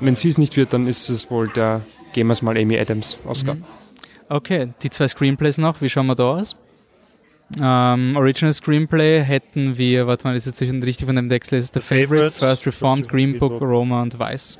[0.00, 1.82] Wenn sie es nicht wird, dann ist es wohl der,
[2.12, 3.56] gehen wir es mal Amy Adams Oscar.
[4.28, 6.56] Okay, die zwei Screenplays noch, wie schauen wir da aus?
[7.60, 11.70] Ähm, Original Screenplay hätten wir, warte mal, ist jetzt nicht richtig von dem Text lese,
[11.72, 13.62] The, Favorite, Favorite, First Reformed, Green Book, Book.
[13.62, 14.58] Roma und Weiß.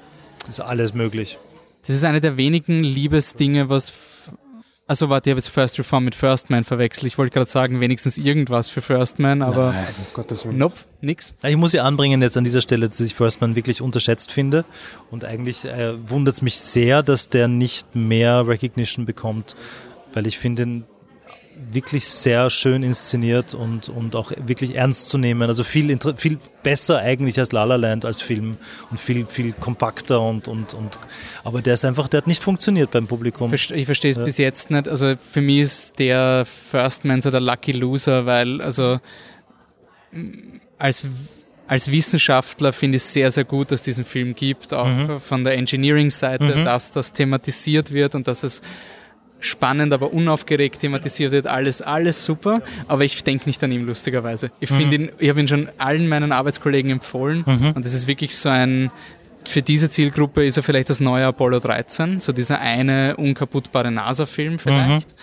[0.49, 1.39] Ist alles möglich.
[1.87, 3.97] Das ist eine der wenigen Liebesdinge, was.
[4.89, 7.07] Also, warte, ich habe jetzt First Reform mit First Man verwechselt.
[7.09, 9.71] Ich wollte gerade sagen, wenigstens irgendwas für First Man, aber.
[9.71, 9.75] Um
[10.15, 10.59] Gottes Willen.
[10.59, 11.35] Nope, nix.
[11.43, 14.31] Ja, Ich muss ja anbringen jetzt an dieser Stelle, dass ich First Man wirklich unterschätzt
[14.31, 14.65] finde.
[15.11, 19.57] Und eigentlich äh, wundert es mich sehr, dass der nicht mehr Recognition bekommt,
[20.15, 20.85] weil ich finde ihn
[21.73, 25.49] wirklich sehr schön inszeniert und, und auch wirklich ernst zu nehmen.
[25.49, 28.57] Also viel, viel besser eigentlich als La La Land als Film
[28.91, 30.99] und viel, viel kompakter und, und, und
[31.45, 33.53] aber der ist einfach, der hat nicht funktioniert beim Publikum.
[33.53, 34.89] Ich verstehe es bis jetzt nicht.
[34.89, 39.01] Also für mich ist der First Man so der Lucky Loser, weil also
[40.79, 41.07] als,
[41.67, 45.43] als Wissenschaftler finde ich es sehr, sehr gut, dass es diesen Film gibt, auch von
[45.43, 48.63] der Engineering-Seite, dass das thematisiert wird und dass es
[49.39, 54.51] spannend, aber unaufgeregt thematisiert wird, alles, alles super, aber ich denke nicht an ihn lustigerweise.
[54.61, 58.37] Ich finde ihn, ich habe ihn schon allen meinen Arbeitskollegen empfohlen und das ist wirklich
[58.37, 58.91] so ein,
[59.45, 64.59] für diese Zielgruppe ist er vielleicht das neue Apollo 13, so dieser eine unkaputtbare NASA-Film
[64.59, 65.15] vielleicht.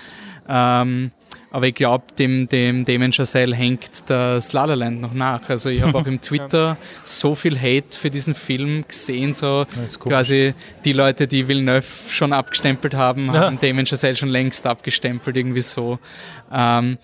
[0.48, 1.12] Ähm,
[1.54, 5.50] aber ich glaube, dem, dem Damon Chazelle hängt das La La Land noch nach.
[5.50, 9.66] Also ich habe auch im Twitter so viel Hate für diesen Film gesehen, so
[10.00, 15.62] quasi die Leute, die Villeneuve schon abgestempelt haben, haben Damon Chazelle schon längst abgestempelt, irgendwie
[15.62, 16.00] so.
[16.52, 16.98] Ähm,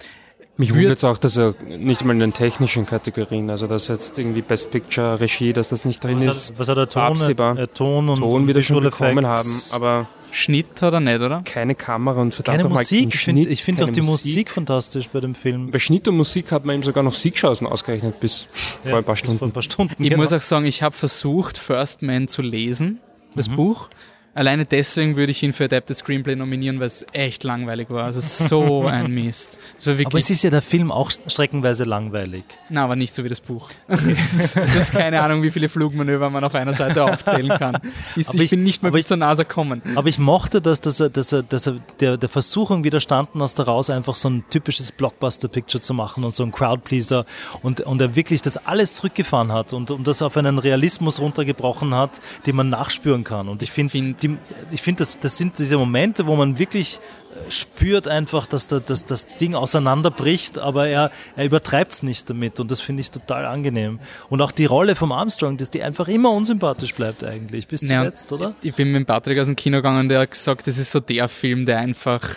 [0.58, 4.18] Mich wundert es auch, dass er nicht mal in den technischen Kategorien, also dass jetzt
[4.18, 6.50] irgendwie Best Picture, Regie, dass das nicht drin Was ist.
[6.52, 7.56] hat, was hat er Ton, absehbar.
[7.58, 11.41] äh, Ton und Ton wieder schon bekommen haben, aber Schnitt hat er nicht, oder?
[11.45, 13.13] keine Kamera und verdammt keine Musik.
[13.15, 14.51] Ich finde find auch die Musik.
[14.51, 15.71] fantastisch bei dem Film.
[15.71, 18.47] Bei Schnitt und Musik hat man ihm sogar noch Siegchancen ausgerechnet bis
[18.84, 19.51] vor ein paar bis Vor ein Stunden.
[19.53, 20.03] paar Stunden.
[20.03, 20.21] Ich genau.
[20.21, 22.99] muss auch sagen, ich habe versucht, First Man zu lesen,
[23.36, 23.55] das Mhm.
[23.55, 23.89] Buch.
[24.36, 28.05] Alleine deswegen würde ich ihn für Adapted Screenplay nominieren, weil es echt langweilig war.
[28.05, 29.59] Also so ein Mist.
[30.05, 32.43] Aber es ist ja der Film auch streckenweise langweilig.
[32.69, 33.69] na, aber nicht so wie das Buch.
[33.88, 37.77] Das ist, ist keine Ahnung, wie viele Flugmanöver man auf einer Seite aufzählen kann.
[38.15, 39.82] Ich, Aber ich, ich- bin nicht mal bis ich- zur NASA gekommen.
[39.95, 43.59] Aber ich mochte das, dass er, dass er, dass er der, der Versuchung widerstanden hast,
[43.59, 47.25] daraus einfach so ein typisches Blockbuster-Picture zu machen und so ein Crowdpleaser
[47.61, 51.93] und, und er wirklich das alles zurückgefahren hat und, und das auf einen Realismus runtergebrochen
[51.93, 53.49] hat, den man nachspüren kann.
[53.49, 54.38] Und ich finde, find- die-
[54.72, 56.99] ich finde, das, das sind diese Momente, wo man wirklich
[57.47, 62.30] äh, spürt einfach, dass, da, dass das Ding auseinanderbricht, aber er, er übertreibt es nicht
[62.30, 63.99] damit und das finde ich total angenehm.
[64.30, 68.32] Und auch die Rolle vom Armstrong, dass die einfach immer unsympathisch bleibt eigentlich, bis zuletzt,
[68.32, 68.55] oder?
[68.61, 71.28] Ich bin mit Patrick aus dem Kino gegangen, der hat gesagt, das ist so der
[71.28, 72.28] Film, der einfach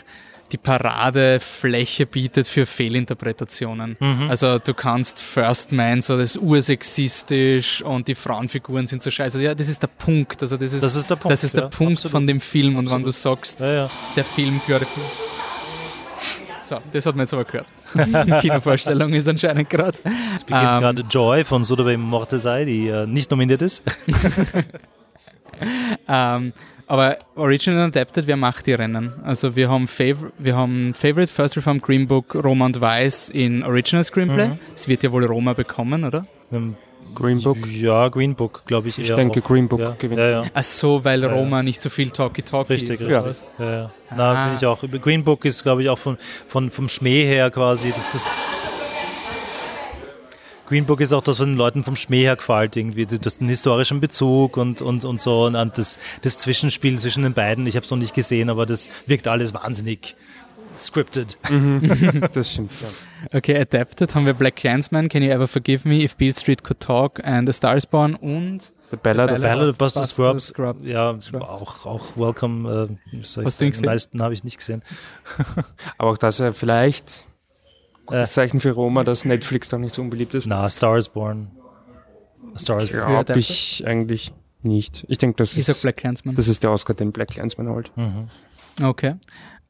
[0.52, 3.96] die Paradefläche bietet für Fehlinterpretationen.
[3.98, 4.26] Mhm.
[4.28, 9.38] Also du kannst First Man, so das ist ursexistisch und die Frauenfiguren sind so scheiße.
[9.38, 10.42] Also, ja, das ist der Punkt.
[10.42, 12.12] Also das ist, Das ist der Punkt, Das ist der ja, Punkt absolut.
[12.12, 12.76] von dem Film.
[12.76, 15.06] Und wenn du sagst, Ja, der Film glorifiziert.
[16.64, 17.72] So, das hat man jetzt aber gehört.
[18.40, 19.98] Kinovorstellung ist anscheinend gerade.
[20.34, 23.82] Es beginnt Ähm, gerade Joy von Sodobey Mortesai, die äh, nicht nominiert ist.
[26.08, 26.52] Ähm,
[26.92, 29.14] aber Original Adapted, wer macht die Rennen?
[29.24, 33.62] Also wir haben, Favor wir haben Favorite, First Reform, Green Book, Roma und Weiß in
[33.62, 34.48] Original Screenplay.
[34.48, 34.58] Mhm.
[34.74, 36.24] Es wird ja wohl Roma bekommen, oder?
[36.52, 36.76] Ähm,
[37.14, 37.56] Green Book.
[37.66, 38.98] Ja, Green Book, glaube ich.
[38.98, 39.44] Ich eher denke, auch.
[39.46, 40.20] Green Book ja, gewinnt.
[40.20, 40.44] Ja, ja.
[40.52, 41.34] Ach so, weil Ja, ja.
[41.34, 43.04] Roma nicht so viel Talkie-Talkie Richtig, ist.
[43.04, 43.44] richtig.
[43.58, 43.90] Ja, ja.
[44.14, 44.46] Na, Ah.
[44.48, 44.82] bin ich auch.
[45.00, 46.16] Green Book ist, glaube ich, auch von,
[46.46, 47.88] von, vom Schmäh her quasi.
[47.88, 48.28] Das, das
[50.72, 53.04] Green Book ist auch das, was den Leuten vom Schmäh her gefällt, irgendwie.
[53.04, 55.44] Das den historischen Bezug und, und, und so.
[55.44, 57.66] Und das, das Zwischenspiel zwischen den beiden.
[57.66, 60.16] Ich habe es noch nicht gesehen, aber das wirkt alles wahnsinnig
[60.74, 61.36] scripted.
[62.32, 63.36] Das stimmt, ja.
[63.36, 66.80] Okay, Adapted haben wir Black Clansman, Can You Ever Forgive Me, If Beale Street Could
[66.80, 70.14] Talk and A Star is Born und The Ballad The of Ballad of Buster Buster
[70.14, 70.46] Scrubs.
[70.46, 70.76] Scrub.
[70.84, 71.44] Ja, Scrubs.
[71.44, 72.98] auch, auch Welcome.
[73.12, 73.84] Äh, soll ich Hast du ihn gesehen?
[73.84, 74.82] meisten habe ich nicht gesehen.
[75.98, 77.26] Aber auch das er vielleicht
[78.12, 80.46] Äh, das Zeichen für Roma, dass Netflix doch nicht so unbeliebt ist.
[80.46, 81.50] na, Star is Born.
[82.54, 83.02] A Star is Born.
[83.04, 83.36] Adapted?
[83.36, 84.32] ich eigentlich
[84.62, 85.04] nicht.
[85.08, 86.34] Ich denke, das ich ist, Black Clansman.
[86.34, 87.90] das ist der Oscar, den Black Clansman holt.
[87.96, 88.28] Mhm.
[88.82, 89.16] Okay.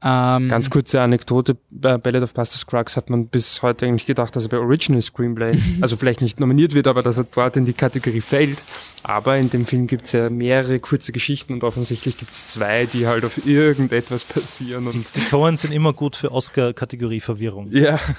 [0.05, 4.34] Ähm, Ganz kurze Anekdote, bei Ballad of Buster Scruggs hat man bis heute eigentlich gedacht,
[4.34, 7.64] dass er bei Original Screenplay, also vielleicht nicht nominiert wird, aber dass er dort in
[7.64, 8.62] die Kategorie fällt.
[9.05, 12.86] Aber in dem Film gibt es ja mehrere kurze Geschichten und offensichtlich gibt es zwei,
[12.86, 14.86] die halt auf irgendetwas passieren.
[14.86, 17.70] Und Die Coens sind immer gut für Oscar-Kategorie-Verwirrung.
[17.70, 17.98] ja,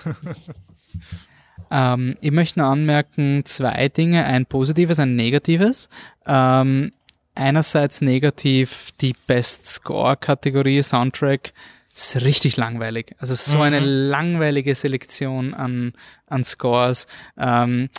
[1.73, 5.89] Ähm, ich möchte nur anmerken, zwei Dinge, ein positives, ein negatives.
[6.27, 6.91] Ähm,
[7.33, 11.51] einerseits negativ die Best Score-Kategorie, Soundtrack,
[11.93, 13.15] ist richtig langweilig.
[13.19, 15.93] Also so eine langweilige Selektion an,
[16.27, 17.07] an Scores.
[17.37, 17.89] Ähm,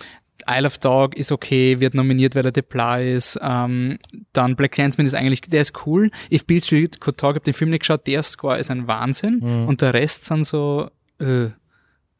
[0.48, 3.38] Isle of Dog ist okay, wird nominiert, weil er Depla ist.
[3.42, 3.98] Ähm,
[4.32, 6.10] dann Black Clansman ist eigentlich, der ist cool.
[6.30, 9.40] If Beale Street Could Talk, hab den Film nicht geschaut, der Score ist ein Wahnsinn.
[9.66, 11.46] Und der Rest sind so, äh,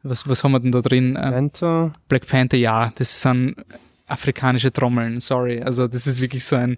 [0.02, 1.16] was, was haben wir denn da drin?
[1.16, 3.56] Äh, Panther, Black Panther, ja, das sind
[4.06, 5.62] afrikanische Trommeln, sorry.
[5.62, 6.76] Also das ist wirklich so ein.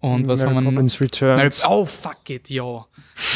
[0.00, 0.74] Und was Mary haben wir noch?
[0.74, 1.64] Poppins Mary, Returns.
[1.64, 2.84] oh, fuck it, ja.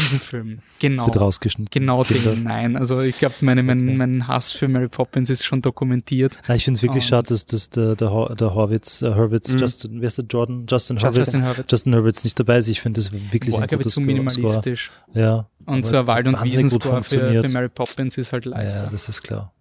[0.01, 0.59] Diesen Film.
[0.81, 1.07] Genau.
[1.07, 1.69] Wird rausgeschnitten.
[1.71, 2.33] Genau Kinder.
[2.33, 2.77] den, nein.
[2.77, 3.97] Also ich glaube, meine, mein, Okay.
[3.97, 6.41] mein Hass für Mary Poppins ist schon dokumentiert.
[6.49, 9.53] Na, ich finde es wirklich schade, dass, dass der, der, Hor der Horwitz, äh, Horwitz,
[9.53, 9.59] Mhm.
[9.59, 10.67] Justin, wer ist der Jordan?
[10.69, 11.71] Justin Justin Horwitz.
[11.71, 12.67] Justin Horwitz nicht dabei ist.
[12.67, 14.91] Ich finde das wirklich Boah, ein guter zu minimalistisch.
[15.13, 15.23] Score.
[15.25, 15.47] Ja.
[15.67, 18.85] Und so ein Wald- und Wiesenscore für, für Mary Poppins ist halt leichter.
[18.85, 19.53] Ja, das ist klar.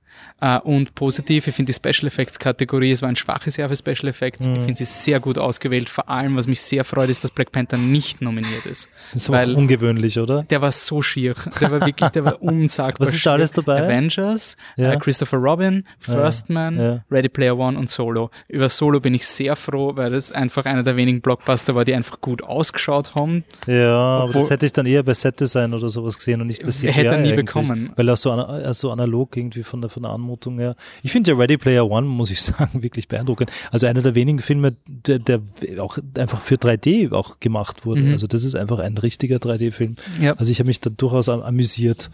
[0.41, 3.75] Äh, und positiv, ich finde die Special Effects Kategorie, es war ein schwaches Jahr für
[3.75, 4.47] Special Effects.
[4.47, 5.87] Ich finde sie sehr gut ausgewählt.
[5.89, 8.89] Vor allem, was mich sehr freut, ist, dass Black Panther nicht nominiert ist.
[9.13, 10.43] Das ist weil ungewöhnlich, oder?
[10.43, 11.35] Der war so schier.
[11.61, 13.83] Der war wirklich, der war unsagbar Was ist da alles dabei?
[13.85, 14.91] Avengers, Ja.
[14.93, 17.03] äh, Christopher Robin, First Man, ja.
[17.09, 18.29] Ready Player One und Solo.
[18.49, 21.93] Über Solo bin ich sehr froh, weil das einfach einer der wenigen Blockbuster war, die
[21.93, 23.45] einfach gut ausgeschaut haben.
[23.67, 26.47] Ja, aber Obwohl- das hätte ich dann eher bei Set Design oder sowas gesehen und
[26.47, 27.93] nicht bei CGI Hätte er nie eigentlich, bekommen.
[27.95, 30.75] Weil er so, ana- so analog irgendwie von der, von der Anmutung her.
[31.03, 33.51] Ich finde ja Ready Player One, muss ich sagen, wirklich beeindruckend.
[33.71, 35.39] Also einer der wenigen Filme, der, der
[35.79, 38.01] auch einfach für 3D auch gemacht wurde.
[38.01, 38.11] Mhm.
[38.13, 39.95] Also das ist einfach ein richtiger 3D-Film.
[40.21, 40.33] Ja.
[40.33, 42.09] Also ich habe mich da durchaus am- amüsiert.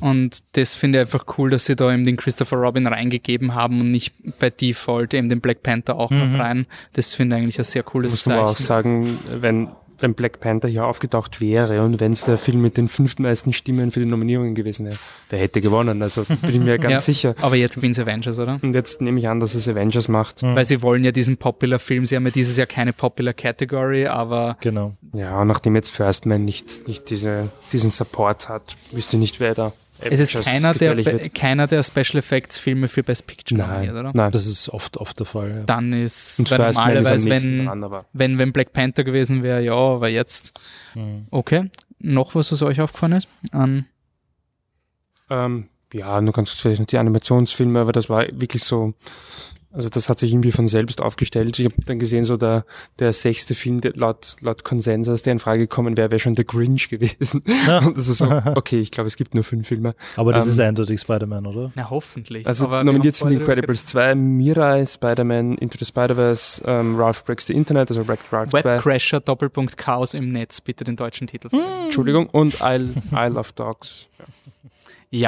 [0.00, 3.80] Und das finde ich einfach cool, dass sie da eben den Christopher Robin reingegeben haben
[3.80, 6.32] und nicht bei Default eben den Black Panther auch Mhm.
[6.32, 6.66] noch rein.
[6.94, 8.64] Das finde ich eigentlich ein sehr cooles Muss man auch Zeichen.
[8.66, 9.68] sagen, wenn,
[10.02, 13.90] wenn Black Panther hier aufgetaucht wäre und wenn es der Film mit den fünftmeisten Stimmen
[13.90, 14.96] für die Nominierungen gewesen wäre,
[15.30, 16.02] der hätte gewonnen.
[16.02, 17.00] Also bin ich mir ganz Ja.
[17.00, 17.34] sicher.
[17.40, 18.58] Aber jetzt gewinnt Avengers, oder?
[18.62, 20.42] Und jetzt nehme ich an, dass es Avengers macht.
[20.42, 24.92] Weil sie wollen ja diesen Popular-Film, sie haben ja dieses Jahr keine Popular-Category, aber Genau.
[25.12, 29.40] Ja, und nachdem jetzt First Man nicht, nicht diese, diesen Support hat, wüsste ich nicht,
[29.40, 31.34] wer da es ist keiner der, wird.
[31.34, 34.12] keiner der Special Effects Filme für Best Picture nominiert, Nein, oder?
[34.14, 34.32] nein.
[34.32, 35.50] Das ist oft, oft der Fall.
[35.50, 35.62] Ja.
[35.64, 39.74] Dann ist, und weil ist normalerweise, wenn, dran, wenn, wenn Black Panther gewesen wäre, ja,
[39.74, 40.58] aber jetzt.
[40.94, 41.26] Mhm.
[41.30, 41.70] Okay.
[41.98, 43.28] Noch was, was euch aufgefallen ist?
[43.52, 43.86] An
[45.28, 48.94] Ähm, ja, nur ganz kurz vielleicht noch die Animationsfilme, aber das war wirklich so,
[49.72, 51.58] also das hat sich irgendwie von selbst aufgestellt.
[51.58, 52.64] Ich habe dann gesehen, so der,
[52.98, 56.44] der sechste Film, der laut, laut Konsensus, der in Frage gekommen wäre, wäre schon der
[56.44, 57.42] Grinch gewesen.
[57.84, 59.94] Und das ist so, okay, ich glaube, es gibt nur fünf Filme.
[60.16, 61.72] Aber das Ähm, ist eindeutig Spider-Man, oder?
[61.74, 62.46] Na, hoffentlich.
[62.46, 67.46] Also Aber wir nominiert sind Incredibles 2, Mirai, Spider-Man, Into the Spider-Verse, ähm, Ralph Breaks
[67.46, 71.48] the Internet, also Wreck-It Ralph 2, Webcrasher, Doppelpunkt Chaos im Netz, bitte den deutschen Titel.
[71.84, 74.08] Entschuldigung, und Isle, Isle of Dogs.
[74.18, 74.24] Ja,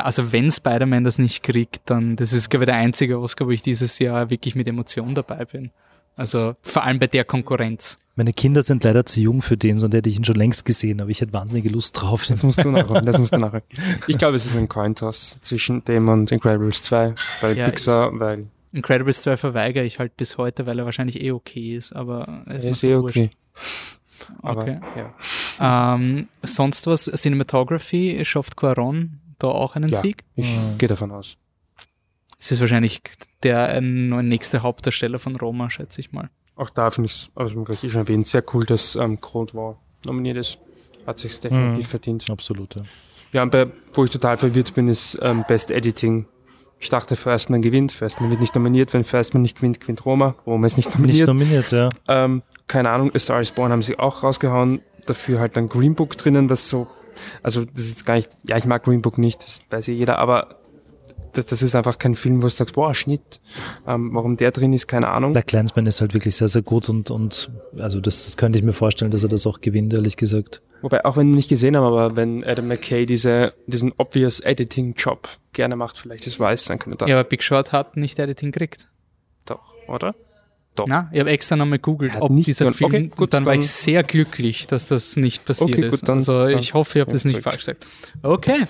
[0.04, 3.50] also wenn Spider-Man das nicht kriegt, dann, das ist, glaube ich, der einzige Oscar, wo
[3.50, 5.70] ich dieses Jahr wirklich mit Emotion dabei bin.
[6.16, 7.98] Also vor allem bei der Konkurrenz.
[8.14, 11.00] Meine Kinder sind leider zu jung für den, sonst hätte ich ihn schon längst gesehen,
[11.00, 12.26] aber ich hätte wahnsinnige Lust drauf.
[12.26, 13.62] Das musst du nachholen, das musst du nachholen.
[14.06, 18.46] Ich glaube, es ist ein Cointoss zwischen dem und Incredibles 2 bei Ja, Pixar, weil
[18.72, 22.64] Incredibles 2 verweigere ich halt bis heute, weil er wahrscheinlich eh okay ist, aber es
[22.64, 23.30] er ist eh okay.
[24.42, 24.80] Aber, Okay.
[25.58, 25.94] ja.
[25.94, 30.01] Ähm, sonst was, Cinematography, schafft Quaron da auch einen Ja.
[30.03, 30.24] Sieg?
[30.36, 30.78] Ich Mhm.
[30.78, 31.36] gehe davon aus.
[32.38, 33.01] Es ist wahrscheinlich
[33.43, 36.28] der äh, nächste Hauptdarsteller von Roma, schätze ich mal.
[36.57, 39.20] Auch da finde ich es, also man gleich eh schon erwähnt, sehr cool, dass ähm,
[39.20, 40.59] Cold War nominiert ist.
[41.07, 41.90] Hat sich definitiv Mhm.
[41.90, 42.30] verdient.
[42.30, 42.74] Absolut.
[42.78, 42.84] Ja.
[43.32, 46.26] Ja, und bei, wo ich total verwirrt bin, ist ähm, Best Editing.
[46.78, 47.90] Ich dachte, First Man gewinnt.
[47.93, 48.93] First Man wird nicht nominiert.
[48.93, 50.34] Wenn First Man nicht gewinnt, gewinnt Roma.
[50.45, 51.28] Roma ist nicht Nicht nominiert.
[51.28, 51.88] nominiert, ja.
[52.09, 54.82] ähm, keine Ahnung, A Star is Born haben sie auch rausgehauen.
[55.07, 56.86] Dafür halt dann Green Book drinnen, was so,
[57.42, 59.94] also das ist jetzt gar nicht, ja, ich mag Green Book nicht, das weiß ja
[59.94, 60.56] jeder, aber
[61.32, 63.40] das, das ist einfach kein Film, wo du sagst, boah, Schnitt.
[63.86, 65.32] Ähm, warum der drin ist, keine Ahnung.
[65.32, 68.64] Black Clansman ist halt wirklich sehr, sehr gut und, und also das, das könnte ich
[68.64, 70.62] mir vorstellen, dass er das auch gewinnt, ehrlich gesagt.
[70.82, 75.28] Wobei, auch wenn wir nicht gesehen haben, aber wenn Adam McKay diese, diesen obvious Editing-Job
[75.52, 77.08] gerne macht, vielleicht ist weiß sein Kandidat.
[77.08, 78.88] Ja, aber Big Short hat nicht Editing gekriegt.
[79.46, 80.14] Doch, oder?
[80.74, 80.86] Doch.
[80.88, 82.76] Na, ich habe extra nochmal gegoogelt, hat ob nicht dieser gehört.
[82.76, 85.82] Film, Okay, gut, und dann, war dann- ich sehr glücklich, dass das nicht passiert Okay,
[85.82, 86.08] gut, ist.
[86.08, 87.86] dann- also dann- ich hoffe, ich habe das nicht falsch gesagt.
[88.22, 88.64] Okay,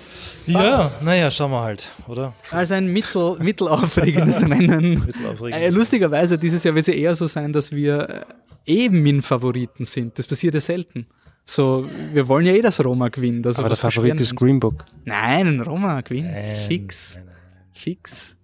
[0.45, 2.33] Ja, naja, schauen wir halt, oder?
[2.51, 5.05] also ein mittel, mittelaufregendes Rennen.
[5.05, 5.61] Mittelaufregend.
[5.61, 8.21] Äh, lustigerweise, dieses Jahr wird es ja eher so sein, dass wir äh,
[8.65, 10.19] eben Min-Favoriten sind.
[10.19, 11.05] Das passiert ja selten.
[11.45, 13.47] So, wir wollen ja eh, dass Roma gewinnt.
[13.47, 14.35] Also aber der was Favorit ist wir uns?
[14.41, 14.83] Green Book.
[15.05, 16.31] Nein, Roma gewinnt.
[16.31, 17.15] Nein, Fix.
[17.15, 17.35] nein, nein.
[17.73, 18.37] Fix.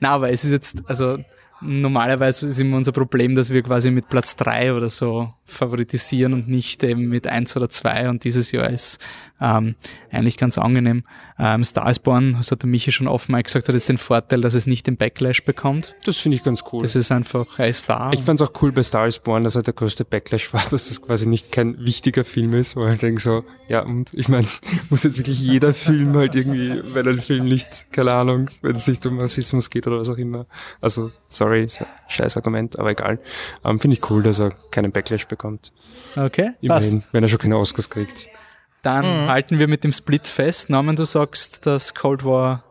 [0.00, 1.18] Na, aber es ist jetzt, also
[1.64, 6.48] normalerweise ist immer unser Problem, dass wir quasi mit Platz drei oder so favoritisieren und
[6.48, 8.98] nicht eben mit eins oder zwei und dieses Jahr ist
[9.40, 9.74] ähm,
[10.10, 11.04] eigentlich ganz angenehm.
[11.38, 13.98] Ähm, Star is Born, das hat der Michi schon offen mal gesagt, hat jetzt den
[13.98, 15.94] Vorteil, dass es nicht den Backlash bekommt.
[16.04, 16.80] Das finde ich ganz cool.
[16.82, 18.12] Das ist einfach ein Star.
[18.12, 20.88] Ich fand's auch cool bei Star is Born, dass halt der größte Backlash war, dass
[20.88, 24.46] das quasi nicht kein wichtiger Film ist, weil ich denke so, ja und ich meine,
[24.90, 28.86] muss jetzt wirklich jeder Film halt irgendwie, wenn ein Film nicht, keine Ahnung, wenn es
[28.86, 30.46] nicht um Rassismus geht oder was auch immer.
[30.80, 31.66] Also, sorry,
[32.08, 33.18] scheiß Argument, aber egal.
[33.64, 35.72] Ähm, Finde ich cool, dass er keinen Backlash bekommt.
[36.16, 37.12] okay, Immerhin, passt.
[37.12, 38.28] wenn er schon keine Oscars kriegt.
[38.82, 40.68] Dann halten wir mit dem Split fest.
[40.68, 42.64] Norman, du sagst, dass Cold War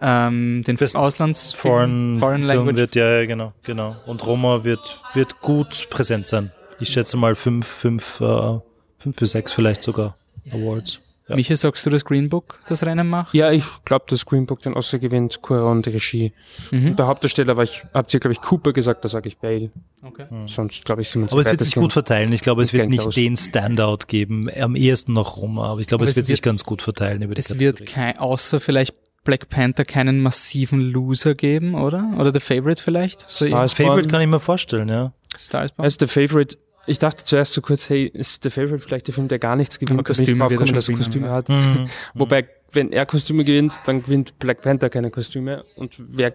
[0.00, 3.96] ähm, den Best Auslands Foreign, Foreign Language wird, ja, ja, genau, genau.
[4.06, 6.52] Und Roma wird, wird gut präsent sein.
[6.80, 8.58] Ich schätze mal fünf, fünf, äh,
[8.98, 10.16] fünf bis sechs vielleicht sogar
[10.50, 11.00] Awards.
[11.30, 11.36] Ja.
[11.36, 13.32] Michi, sagst du, dass Green Book das Rennen macht?
[13.34, 16.32] Ja, ich glaube, dass Green Book den Oscar gewinnt, Cuarón die Regie.
[16.70, 16.96] Mhm.
[16.96, 19.70] Bei Hauptdarsteller war ich, habt ihr, glaube ich, Cooper gesagt, da sage ich Bale.
[20.02, 20.26] Okay.
[20.46, 22.32] Sonst, glaube ich, sind wir Aber es wird sich gut verteilen.
[22.32, 23.20] Ich glaube, es wird nicht close.
[23.20, 24.48] den Standout geben.
[24.60, 27.22] Am ehesten noch Roma, aber ich glaube, es es wird sich wird- ganz gut verteilen
[27.22, 28.12] über die Es wird Kategorie.
[28.12, 32.10] kein, außer vielleicht Black Panther keinen massiven Loser geben, oder?
[32.18, 33.20] Oder The Favorite vielleicht?
[33.20, 35.12] So Star Favorite kann ich mir vorstellen, ja.
[35.36, 35.84] Star is Born.
[35.84, 36.56] Also The Favorite
[36.90, 39.78] ich dachte zuerst so kurz, hey, ist der Favorite vielleicht der Film, der gar nichts
[39.78, 41.32] gewinnt, aber Kostüme nicht draufkommen, dass er Kostüme ja.
[41.32, 41.48] hat.
[41.48, 41.86] Mhm.
[42.14, 45.64] Wobei, wenn er Kostüme gewinnt, dann gewinnt Black Panther keine Kostüme.
[45.76, 46.34] Und wer,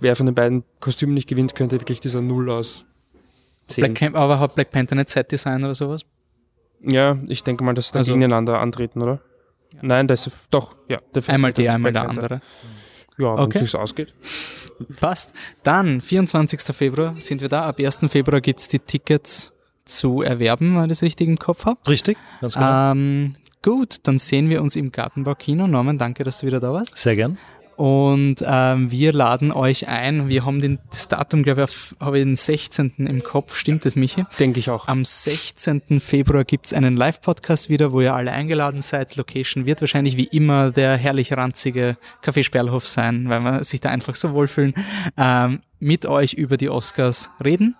[0.00, 2.86] wer von den beiden Kostümen nicht gewinnt, könnte wirklich dieser Null aus
[3.76, 6.00] Black Camp, aber hat Black Panther nicht Set-Design oder sowas?
[6.80, 9.20] Ja, ich denke mal, dass sie also, gegeneinander antreten, oder?
[9.74, 9.80] Ja.
[9.82, 11.00] Nein, das ist doch, ja.
[11.26, 12.40] einmal der, einmal der andere.
[13.18, 13.58] Ja, wenn okay.
[13.62, 14.14] es ausgeht.
[14.98, 15.34] Passt.
[15.62, 16.74] Dann, 24.
[16.74, 17.64] Februar sind wir da.
[17.64, 17.98] Ab 1.
[18.08, 19.52] Februar gibt's die Tickets
[19.90, 21.78] zu erwerben, wenn ich das richtig im Kopf habe.
[21.88, 22.92] Richtig, ganz genau.
[22.92, 25.66] Ähm, gut, dann sehen wir uns im Gartenbau-Kino.
[25.66, 26.96] Norman, danke, dass du wieder da warst.
[26.98, 27.38] Sehr gern.
[27.80, 30.28] Und ähm, wir laden euch ein.
[30.28, 32.92] Wir haben den, das Datum, glaube ich, habe ich den 16.
[32.98, 33.56] im Kopf.
[33.56, 34.26] Stimmt das, Michi?
[34.38, 34.86] Denke ich auch.
[34.86, 35.98] Am 16.
[35.98, 39.16] Februar gibt's einen Live-Podcast wieder, wo ihr alle eingeladen seid.
[39.16, 43.88] Location wird wahrscheinlich wie immer der herrlich ranzige Café Sperlhof sein, weil wir sich da
[43.88, 44.74] einfach so wohlfühlen.
[45.16, 47.76] Ähm, mit euch über die Oscars reden.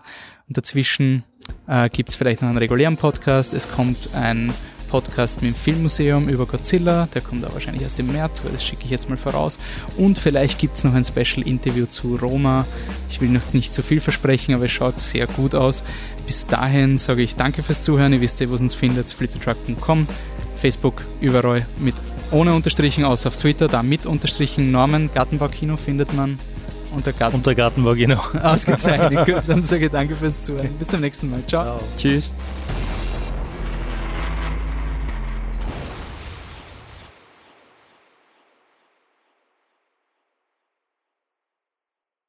[0.51, 1.23] Und dazwischen
[1.69, 3.55] äh, gibt's vielleicht noch einen regulären Podcast.
[3.55, 4.53] Es kommt ein
[4.89, 7.09] Podcast mit dem Filmmuseum über Godzilla.
[7.15, 9.61] Der kommt auch wahrscheinlich erst im März, aber das schicke ich jetzt mal voraus.
[9.97, 12.67] Und vielleicht gibt es noch ein Special-Interview zu Roma.
[13.09, 15.85] Ich will noch nicht zu viel versprechen, aber es schaut sehr gut aus.
[16.27, 18.13] Bis dahin sage ich danke fürs Zuhören.
[18.13, 20.09] Ihr wisst ja, wo es uns findet, flittertruck.com,
[20.57, 21.95] Facebook, überall mit
[22.33, 24.73] ohne Unterstrichen, außer auf Twitter, da mit Unterstrichen.
[24.73, 26.41] Norman, Gartenbaukino findet man
[26.93, 28.21] unter, Garten unter Gartenbau, genau.
[28.43, 29.27] Ausgezeichnet.
[29.27, 30.71] Gut, dann sage ich danke fürs Zuhören.
[30.79, 31.43] Bis zum nächsten Mal.
[31.47, 31.79] Ciao.
[31.79, 31.89] Ciao.
[31.97, 32.33] Tschüss.